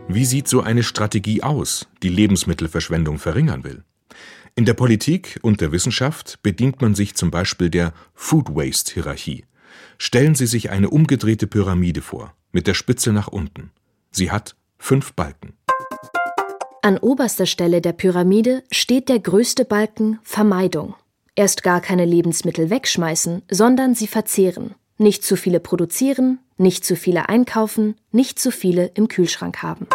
Wie 0.07 0.25
sieht 0.25 0.47
so 0.47 0.61
eine 0.61 0.83
Strategie 0.83 1.41
aus, 1.41 1.87
die 2.03 2.09
Lebensmittelverschwendung 2.09 3.17
verringern 3.17 3.63
will? 3.63 3.83
In 4.57 4.63
der 4.63 4.73
Politik 4.73 5.37
und 5.41 5.59
der 5.59 5.73
Wissenschaft 5.73 6.41
bedient 6.41 6.81
man 6.81 6.95
sich 6.95 7.15
zum 7.15 7.29
Beispiel 7.29 7.69
der 7.69 7.91
Food 8.13 8.55
Waste 8.55 8.93
Hierarchie. 8.93 9.43
Stellen 9.97 10.33
Sie 10.33 10.45
sich 10.45 10.69
eine 10.69 10.89
umgedrehte 10.89 11.45
Pyramide 11.45 12.01
vor, 12.01 12.33
mit 12.53 12.65
der 12.65 12.73
Spitze 12.73 13.11
nach 13.11 13.27
unten. 13.27 13.71
Sie 14.11 14.31
hat 14.31 14.55
fünf 14.77 15.11
Balken. 15.11 15.57
An 16.81 16.97
oberster 16.97 17.47
Stelle 17.47 17.81
der 17.81 17.91
Pyramide 17.91 18.63
steht 18.71 19.09
der 19.09 19.19
größte 19.19 19.65
Balken 19.65 20.19
Vermeidung. 20.23 20.95
Erst 21.35 21.61
gar 21.61 21.81
keine 21.81 22.05
Lebensmittel 22.05 22.69
wegschmeißen, 22.69 23.41
sondern 23.51 23.93
sie 23.93 24.07
verzehren. 24.07 24.73
Nicht 24.97 25.25
zu 25.25 25.35
viele 25.35 25.59
produzieren, 25.59 26.39
nicht 26.55 26.85
zu 26.85 26.95
viele 26.95 27.27
einkaufen, 27.27 27.95
nicht 28.13 28.39
zu 28.39 28.51
viele 28.51 28.85
im 28.93 29.09
Kühlschrank 29.09 29.61
haben. 29.61 29.87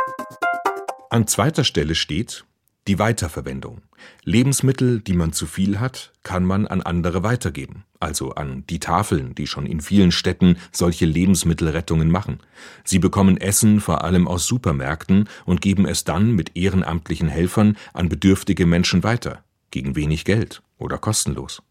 An 1.09 1.27
zweiter 1.27 1.65
Stelle 1.65 1.95
steht 1.95 2.45
die 2.89 2.99
Weiterverwendung. 2.99 3.83
Lebensmittel, 4.25 5.01
die 5.01 5.13
man 5.13 5.33
zu 5.33 5.47
viel 5.47 5.79
hat, 5.79 6.13
kann 6.23 6.45
man 6.45 6.67
an 6.67 6.81
andere 6.81 7.23
weitergeben, 7.23 7.85
also 7.99 8.33
an 8.33 8.65
die 8.69 8.81
Tafeln, 8.81 9.35
die 9.35 9.47
schon 9.47 9.67
in 9.67 9.81
vielen 9.81 10.13
Städten 10.13 10.57
solche 10.73 11.05
Lebensmittelrettungen 11.05 12.11
machen. 12.11 12.41
Sie 12.85 12.99
bekommen 12.99 13.37
Essen 13.37 13.81
vor 13.81 14.05
allem 14.05 14.27
aus 14.27 14.47
Supermärkten 14.47 15.29
und 15.45 15.61
geben 15.61 15.87
es 15.87 16.05
dann 16.05 16.33
mit 16.33 16.57
ehrenamtlichen 16.57 17.29
Helfern 17.29 17.77
an 17.93 18.09
bedürftige 18.09 18.67
Menschen 18.67 19.03
weiter, 19.03 19.45
gegen 19.71 19.97
wenig 19.97 20.25
Geld 20.25 20.63
oder 20.79 20.99
kostenlos. 20.99 21.63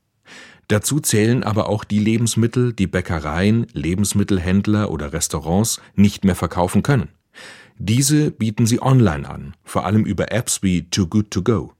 Dazu 0.67 0.99
zählen 0.99 1.43
aber 1.43 1.67
auch 1.67 1.83
die 1.83 1.97
Lebensmittel, 1.97 2.73
die 2.73 2.85
Bäckereien, 2.85 3.65
Lebensmittelhändler 3.73 4.91
oder 4.91 5.13
Restaurants 5.13 5.81
nicht 5.95 6.23
mehr 6.23 6.35
verkaufen 6.35 6.83
können. 6.83 7.09
Diese 7.81 8.29
bieten 8.29 8.65
sie 8.65 8.81
online 8.81 9.27
an, 9.27 9.55
vor 9.63 9.85
allem 9.85 10.03
über 10.03 10.33
Apps 10.33 10.61
wie 10.61 10.89
Too 10.89 11.07
Good 11.07 11.31
To 11.31 11.41
Go. 11.41 11.73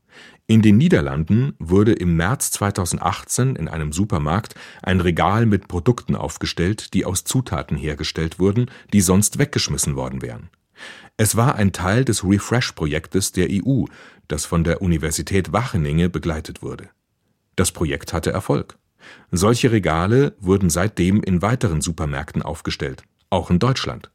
In 0.47 0.61
den 0.61 0.77
Niederlanden 0.77 1.55
wurde 1.59 1.91
im 1.91 2.15
März 2.15 2.51
2018 2.51 3.57
in 3.57 3.67
einem 3.67 3.91
Supermarkt 3.91 4.55
ein 4.81 5.01
Regal 5.01 5.45
mit 5.45 5.67
Produkten 5.67 6.15
aufgestellt, 6.15 6.93
die 6.93 7.03
aus 7.03 7.25
Zutaten 7.25 7.75
hergestellt 7.75 8.39
wurden, 8.39 8.71
die 8.93 9.01
sonst 9.01 9.39
weggeschmissen 9.39 9.97
worden 9.97 10.21
wären. 10.21 10.49
Es 11.17 11.35
war 11.35 11.55
ein 11.55 11.73
Teil 11.73 12.05
des 12.05 12.23
Refresh-Projektes 12.23 13.33
der 13.33 13.49
EU, 13.51 13.83
das 14.29 14.45
von 14.45 14.63
der 14.63 14.81
Universität 14.81 15.51
Wageningen 15.51 16.09
begleitet 16.09 16.61
wurde. 16.61 16.87
Das 17.57 17.73
Projekt 17.73 18.13
hatte 18.13 18.31
Erfolg. 18.31 18.77
Solche 19.31 19.73
Regale 19.73 20.33
wurden 20.39 20.69
seitdem 20.69 21.21
in 21.21 21.41
weiteren 21.41 21.81
Supermärkten 21.81 22.41
aufgestellt, 22.41 23.03
auch 23.29 23.49
in 23.49 23.59
Deutschland. 23.59 24.09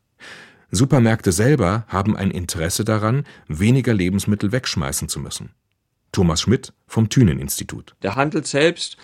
Supermärkte 0.75 1.33
selber 1.33 1.85
haben 1.89 2.17
ein 2.17 2.31
Interesse 2.31 2.85
daran, 2.85 3.25
weniger 3.49 3.95
Lebensmittel 3.95 4.53
wegschmeißen 4.53 5.09
zu 5.09 5.21
müssen. 5.21 5.51
Thomas 6.13 6.41
Schmidt 6.41 6.73
vom 6.87 7.09
Thünen-Institut. 7.09 7.95
Der 8.03 8.17
Handel 8.17 8.45
selbst 8.45 8.97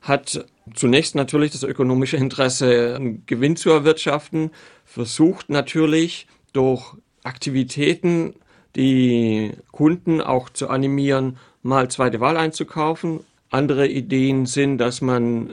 hat 0.00 0.44
zunächst 0.74 1.14
natürlich 1.14 1.52
das 1.52 1.62
ökonomische 1.62 2.16
Interesse, 2.16 2.96
einen 2.96 3.24
Gewinn 3.26 3.56
zu 3.56 3.70
erwirtschaften, 3.70 4.50
versucht 4.84 5.48
natürlich 5.48 6.26
durch 6.52 6.94
Aktivitäten 7.22 8.34
die 8.76 9.52
Kunden 9.72 10.20
auch 10.20 10.50
zu 10.50 10.68
animieren, 10.68 11.38
mal 11.62 11.88
zweite 11.90 12.20
Wahl 12.20 12.36
einzukaufen. 12.36 13.20
Andere 13.50 13.88
Ideen 13.88 14.46
sind, 14.46 14.78
dass 14.78 15.00
man 15.00 15.52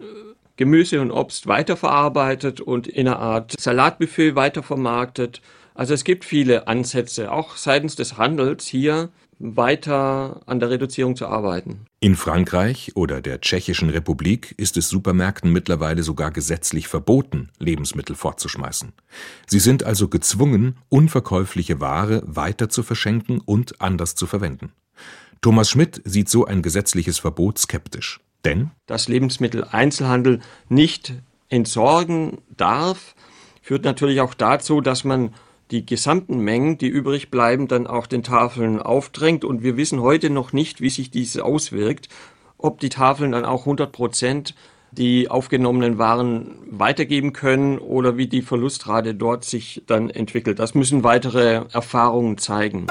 Gemüse 0.55 1.01
und 1.01 1.11
Obst 1.11 1.47
weiterverarbeitet 1.47 2.61
und 2.61 2.87
in 2.87 3.07
einer 3.07 3.19
Art 3.19 3.59
Salatbuffet 3.59 4.35
weitervermarktet. 4.35 5.41
Also 5.75 5.93
es 5.93 6.03
gibt 6.03 6.25
viele 6.25 6.67
Ansätze, 6.67 7.31
auch 7.31 7.57
seitens 7.57 7.95
des 7.95 8.17
Handels 8.17 8.65
hier 8.65 9.09
weiter 9.39 10.41
an 10.45 10.59
der 10.59 10.69
Reduzierung 10.69 11.15
zu 11.15 11.27
arbeiten. 11.27 11.85
In 11.99 12.15
Frankreich 12.15 12.91
oder 12.95 13.21
der 13.21 13.41
Tschechischen 13.41 13.89
Republik 13.89 14.53
ist 14.57 14.77
es 14.77 14.89
Supermärkten 14.89 15.51
mittlerweile 15.51 16.03
sogar 16.03 16.31
gesetzlich 16.31 16.87
verboten, 16.87 17.49
Lebensmittel 17.59 18.15
fortzuschmeißen. 18.15 18.93
Sie 19.47 19.59
sind 19.59 19.83
also 19.83 20.07
gezwungen, 20.07 20.77
unverkäufliche 20.89 21.79
Ware 21.79 22.21
weiter 22.25 22.69
zu 22.69 22.83
verschenken 22.83 23.41
und 23.43 23.81
anders 23.81 24.15
zu 24.15 24.27
verwenden. 24.27 24.71
Thomas 25.41 25.69
Schmidt 25.69 26.01
sieht 26.05 26.29
so 26.29 26.45
ein 26.45 26.61
gesetzliches 26.61 27.19
Verbot 27.19 27.57
skeptisch. 27.57 28.21
Denn 28.45 28.71
dass 28.85 29.07
Lebensmitteleinzelhandel 29.07 30.39
nicht 30.69 31.13
entsorgen 31.49 32.39
darf, 32.55 33.15
führt 33.61 33.85
natürlich 33.85 34.21
auch 34.21 34.33
dazu, 34.33 34.81
dass 34.81 35.03
man 35.03 35.33
die 35.73 35.85
gesamten 35.85 36.37
Mengen, 36.37 36.77
die 36.77 36.87
übrig 36.87 37.31
bleiben, 37.31 37.67
dann 37.67 37.87
auch 37.87 38.05
den 38.05 38.21
Tafeln 38.21 38.79
aufdrängt. 38.79 39.43
Und 39.43 39.63
wir 39.63 39.75
wissen 39.75 40.01
heute 40.01 40.29
noch 40.29 40.53
nicht, 40.53 40.81
wie 40.81 40.89
sich 40.91 41.09
dies 41.09 41.37
auswirkt, 41.39 42.09
ob 42.59 42.79
die 42.79 42.89
Tafeln 42.89 43.31
dann 43.31 43.43
auch 43.43 43.61
100 43.61 43.91
Prozent 43.91 44.55
die 44.91 45.31
aufgenommenen 45.31 45.97
Waren 45.97 46.55
weitergeben 46.69 47.33
können 47.33 47.79
oder 47.79 48.15
wie 48.15 48.27
die 48.27 48.43
Verlustrate 48.43 49.15
dort 49.15 49.43
sich 49.43 49.81
dann 49.87 50.11
entwickelt. 50.11 50.59
Das 50.59 50.75
müssen 50.75 51.03
weitere 51.03 51.65
Erfahrungen 51.73 52.37
zeigen. 52.37 52.85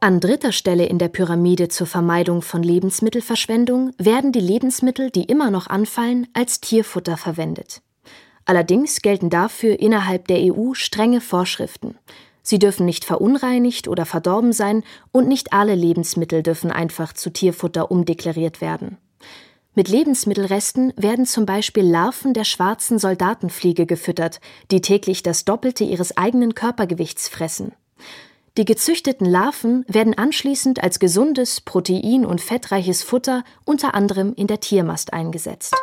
An 0.00 0.20
dritter 0.20 0.52
Stelle 0.52 0.86
in 0.86 0.98
der 0.98 1.08
Pyramide 1.08 1.66
zur 1.66 1.88
Vermeidung 1.88 2.42
von 2.42 2.62
Lebensmittelverschwendung 2.62 3.90
werden 3.98 4.30
die 4.30 4.38
Lebensmittel, 4.38 5.10
die 5.10 5.24
immer 5.24 5.50
noch 5.50 5.66
anfallen, 5.66 6.28
als 6.34 6.60
Tierfutter 6.60 7.16
verwendet. 7.16 7.82
Allerdings 8.48 9.02
gelten 9.02 9.28
dafür 9.28 9.78
innerhalb 9.78 10.26
der 10.26 10.38
EU 10.38 10.72
strenge 10.72 11.20
Vorschriften. 11.20 11.98
Sie 12.42 12.58
dürfen 12.58 12.86
nicht 12.86 13.04
verunreinigt 13.04 13.88
oder 13.88 14.06
verdorben 14.06 14.54
sein 14.54 14.84
und 15.12 15.28
nicht 15.28 15.52
alle 15.52 15.74
Lebensmittel 15.74 16.42
dürfen 16.42 16.72
einfach 16.72 17.12
zu 17.12 17.28
Tierfutter 17.28 17.90
umdeklariert 17.90 18.62
werden. 18.62 18.96
Mit 19.74 19.90
Lebensmittelresten 19.90 20.94
werden 20.96 21.26
zum 21.26 21.44
Beispiel 21.44 21.84
Larven 21.84 22.32
der 22.32 22.44
schwarzen 22.44 22.98
Soldatenfliege 22.98 23.84
gefüttert, 23.84 24.40
die 24.70 24.80
täglich 24.80 25.22
das 25.22 25.44
Doppelte 25.44 25.84
ihres 25.84 26.16
eigenen 26.16 26.54
Körpergewichts 26.54 27.28
fressen. 27.28 27.72
Die 28.56 28.64
gezüchteten 28.64 29.26
Larven 29.26 29.84
werden 29.88 30.16
anschließend 30.16 30.82
als 30.82 30.98
gesundes, 30.98 31.60
protein- 31.60 32.24
und 32.24 32.40
fettreiches 32.40 33.02
Futter 33.02 33.44
unter 33.66 33.94
anderem 33.94 34.32
in 34.34 34.46
der 34.46 34.60
Tiermast 34.60 35.12
eingesetzt. 35.12 35.74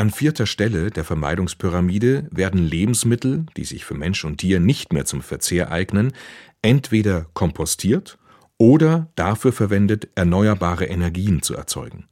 An 0.00 0.08
vierter 0.08 0.46
Stelle 0.46 0.90
der 0.90 1.04
Vermeidungspyramide 1.04 2.26
werden 2.30 2.66
Lebensmittel, 2.66 3.44
die 3.58 3.66
sich 3.66 3.84
für 3.84 3.92
Mensch 3.92 4.24
und 4.24 4.38
Tier 4.38 4.58
nicht 4.58 4.94
mehr 4.94 5.04
zum 5.04 5.20
Verzehr 5.20 5.70
eignen, 5.70 6.14
entweder 6.62 7.26
kompostiert 7.34 8.16
oder 8.56 9.08
dafür 9.14 9.52
verwendet, 9.52 10.08
erneuerbare 10.14 10.86
Energien 10.86 11.42
zu 11.42 11.54
erzeugen. 11.54 12.08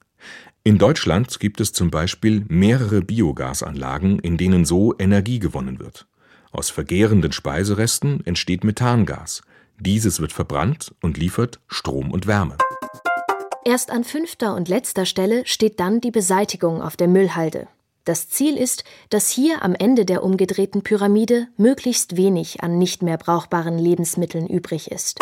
In 0.65 0.77
Deutschland 0.77 1.41
gibt 1.41 1.63
es 1.63 1.73
zum 1.73 1.91
Beispiel 1.91 2.45
mehrere 2.49 3.01
Biogasanlagen, 3.01 4.19
in 4.19 4.37
denen 4.37 4.67
so 4.67 4.95
Energie 4.99 5.39
gewonnen 5.39 5.79
wird. 5.79 6.07
Aus 6.51 6.69
vergärenden 6.69 7.33
Speiseresten 7.33 8.21
entsteht 8.27 8.65
Methangas. 8.65 9.41
Dieses 9.81 10.21
wird 10.21 10.35
verbrannt 10.35 10.95
und 11.01 11.17
liefert 11.17 11.59
Strom 11.69 12.11
und 12.11 12.27
Wärme. 12.27 12.59
Erst 13.65 13.91
an 13.91 14.05
fünfter 14.05 14.55
und 14.55 14.69
letzter 14.69 15.07
Stelle 15.07 15.47
steht 15.47 15.81
dann 15.81 16.03
die 16.03 16.11
Beseitigung 16.11 16.83
auf 16.83 16.95
der 16.95 17.09
Müllhalde. 17.09 17.67
Das 18.09 18.27
Ziel 18.31 18.57
ist, 18.57 18.85
dass 19.11 19.29
hier 19.29 19.63
am 19.63 19.75
Ende 19.75 20.07
der 20.07 20.23
umgedrehten 20.25 20.81
Pyramide 20.81 21.49
möglichst 21.59 22.17
wenig 22.17 22.63
an 22.63 22.79
nicht 22.79 23.03
mehr 23.03 23.19
brauchbaren 23.19 23.79
Lebensmitteln 23.79 24.47
übrig 24.47 24.91
ist. 24.91 25.21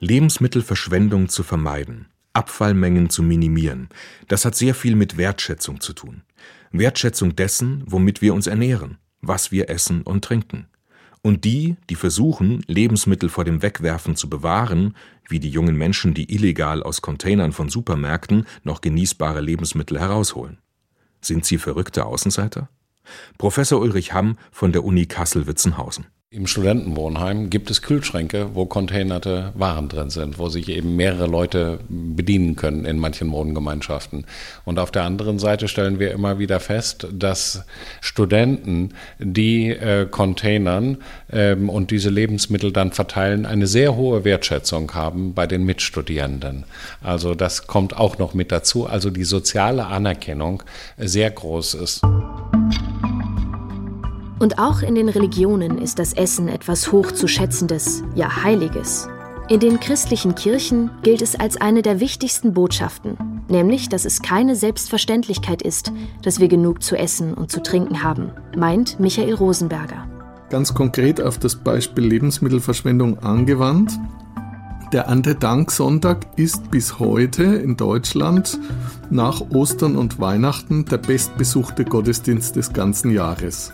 Lebensmittelverschwendung 0.00 1.28
zu 1.28 1.44
vermeiden, 1.44 2.08
Abfallmengen 2.32 3.08
zu 3.08 3.22
minimieren, 3.22 3.88
das 4.26 4.44
hat 4.44 4.56
sehr 4.56 4.74
viel 4.74 4.96
mit 4.96 5.16
Wertschätzung 5.16 5.80
zu 5.80 5.92
tun. 5.92 6.22
Wertschätzung 6.72 7.36
dessen, 7.36 7.84
womit 7.86 8.20
wir 8.20 8.34
uns 8.34 8.48
ernähren, 8.48 8.98
was 9.20 9.52
wir 9.52 9.70
essen 9.70 10.02
und 10.02 10.24
trinken. 10.24 10.66
Und 11.22 11.44
die, 11.44 11.76
die 11.90 11.94
versuchen, 11.94 12.62
Lebensmittel 12.66 13.28
vor 13.28 13.44
dem 13.44 13.62
Wegwerfen 13.62 14.16
zu 14.16 14.30
bewahren, 14.30 14.94
wie 15.28 15.40
die 15.40 15.50
jungen 15.50 15.76
Menschen, 15.76 16.14
die 16.14 16.32
illegal 16.32 16.82
aus 16.82 17.02
Containern 17.02 17.52
von 17.52 17.68
Supermärkten 17.68 18.46
noch 18.62 18.80
genießbare 18.80 19.40
Lebensmittel 19.40 19.98
herausholen. 19.98 20.58
Sind 21.20 21.44
sie 21.44 21.58
verrückte 21.58 22.06
Außenseiter? 22.06 22.68
Professor 23.36 23.80
Ulrich 23.80 24.12
Hamm 24.12 24.36
von 24.52 24.72
der 24.72 24.84
Uni 24.84 25.06
Kassel-Witzenhausen. 25.06 26.06
Im 26.30 26.46
Studentenwohnheim 26.46 27.48
gibt 27.48 27.70
es 27.70 27.80
Kühlschränke, 27.80 28.50
wo 28.52 28.66
containerte 28.66 29.50
Waren 29.54 29.88
drin 29.88 30.10
sind, 30.10 30.38
wo 30.38 30.50
sich 30.50 30.68
eben 30.68 30.94
mehrere 30.94 31.26
Leute 31.26 31.78
bedienen 31.88 32.54
können 32.54 32.84
in 32.84 32.98
manchen 32.98 33.32
Wohngemeinschaften. 33.32 34.26
Und 34.66 34.78
auf 34.78 34.90
der 34.90 35.04
anderen 35.04 35.38
Seite 35.38 35.68
stellen 35.68 35.98
wir 35.98 36.12
immer 36.12 36.38
wieder 36.38 36.60
fest, 36.60 37.08
dass 37.10 37.64
Studenten, 38.02 38.90
die 39.18 39.70
äh, 39.70 40.04
containern 40.04 40.98
ähm, 41.32 41.70
und 41.70 41.90
diese 41.90 42.10
Lebensmittel 42.10 42.72
dann 42.72 42.92
verteilen, 42.92 43.46
eine 43.46 43.66
sehr 43.66 43.96
hohe 43.96 44.24
Wertschätzung 44.24 44.92
haben 44.92 45.32
bei 45.32 45.46
den 45.46 45.64
Mitstudierenden. 45.64 46.64
Also 47.02 47.34
das 47.34 47.66
kommt 47.66 47.96
auch 47.96 48.18
noch 48.18 48.34
mit 48.34 48.52
dazu. 48.52 48.84
Also 48.84 49.08
die 49.08 49.24
soziale 49.24 49.86
Anerkennung 49.86 50.62
sehr 50.98 51.30
groß 51.30 51.72
ist. 51.72 52.02
Und 54.38 54.58
auch 54.58 54.82
in 54.82 54.94
den 54.94 55.08
Religionen 55.08 55.78
ist 55.78 55.98
das 55.98 56.12
Essen 56.12 56.48
etwas 56.48 56.92
hochzuschätzendes, 56.92 58.04
ja 58.14 58.44
heiliges. 58.44 59.08
In 59.48 59.60
den 59.60 59.80
christlichen 59.80 60.34
Kirchen 60.34 60.90
gilt 61.02 61.22
es 61.22 61.34
als 61.34 61.56
eine 61.56 61.82
der 61.82 62.00
wichtigsten 62.00 62.52
Botschaften, 62.52 63.16
nämlich, 63.48 63.88
dass 63.88 64.04
es 64.04 64.22
keine 64.22 64.54
Selbstverständlichkeit 64.54 65.62
ist, 65.62 65.90
dass 66.22 66.38
wir 66.38 66.48
genug 66.48 66.82
zu 66.82 66.96
essen 66.96 67.34
und 67.34 67.50
zu 67.50 67.62
trinken 67.62 68.02
haben, 68.02 68.30
meint 68.56 69.00
Michael 69.00 69.34
Rosenberger. 69.34 70.06
Ganz 70.50 70.74
konkret 70.74 71.20
auf 71.20 71.38
das 71.38 71.56
Beispiel 71.56 72.04
Lebensmittelverschwendung 72.04 73.18
angewandt. 73.20 73.98
Der 74.92 75.04
Erntedanksonntag 75.04 76.26
ist 76.36 76.70
bis 76.70 76.98
heute 76.98 77.44
in 77.44 77.76
Deutschland 77.76 78.58
nach 79.10 79.40
Ostern 79.50 79.96
und 79.96 80.20
Weihnachten 80.20 80.84
der 80.84 80.98
bestbesuchte 80.98 81.84
Gottesdienst 81.84 82.56
des 82.56 82.72
ganzen 82.72 83.10
Jahres. 83.10 83.72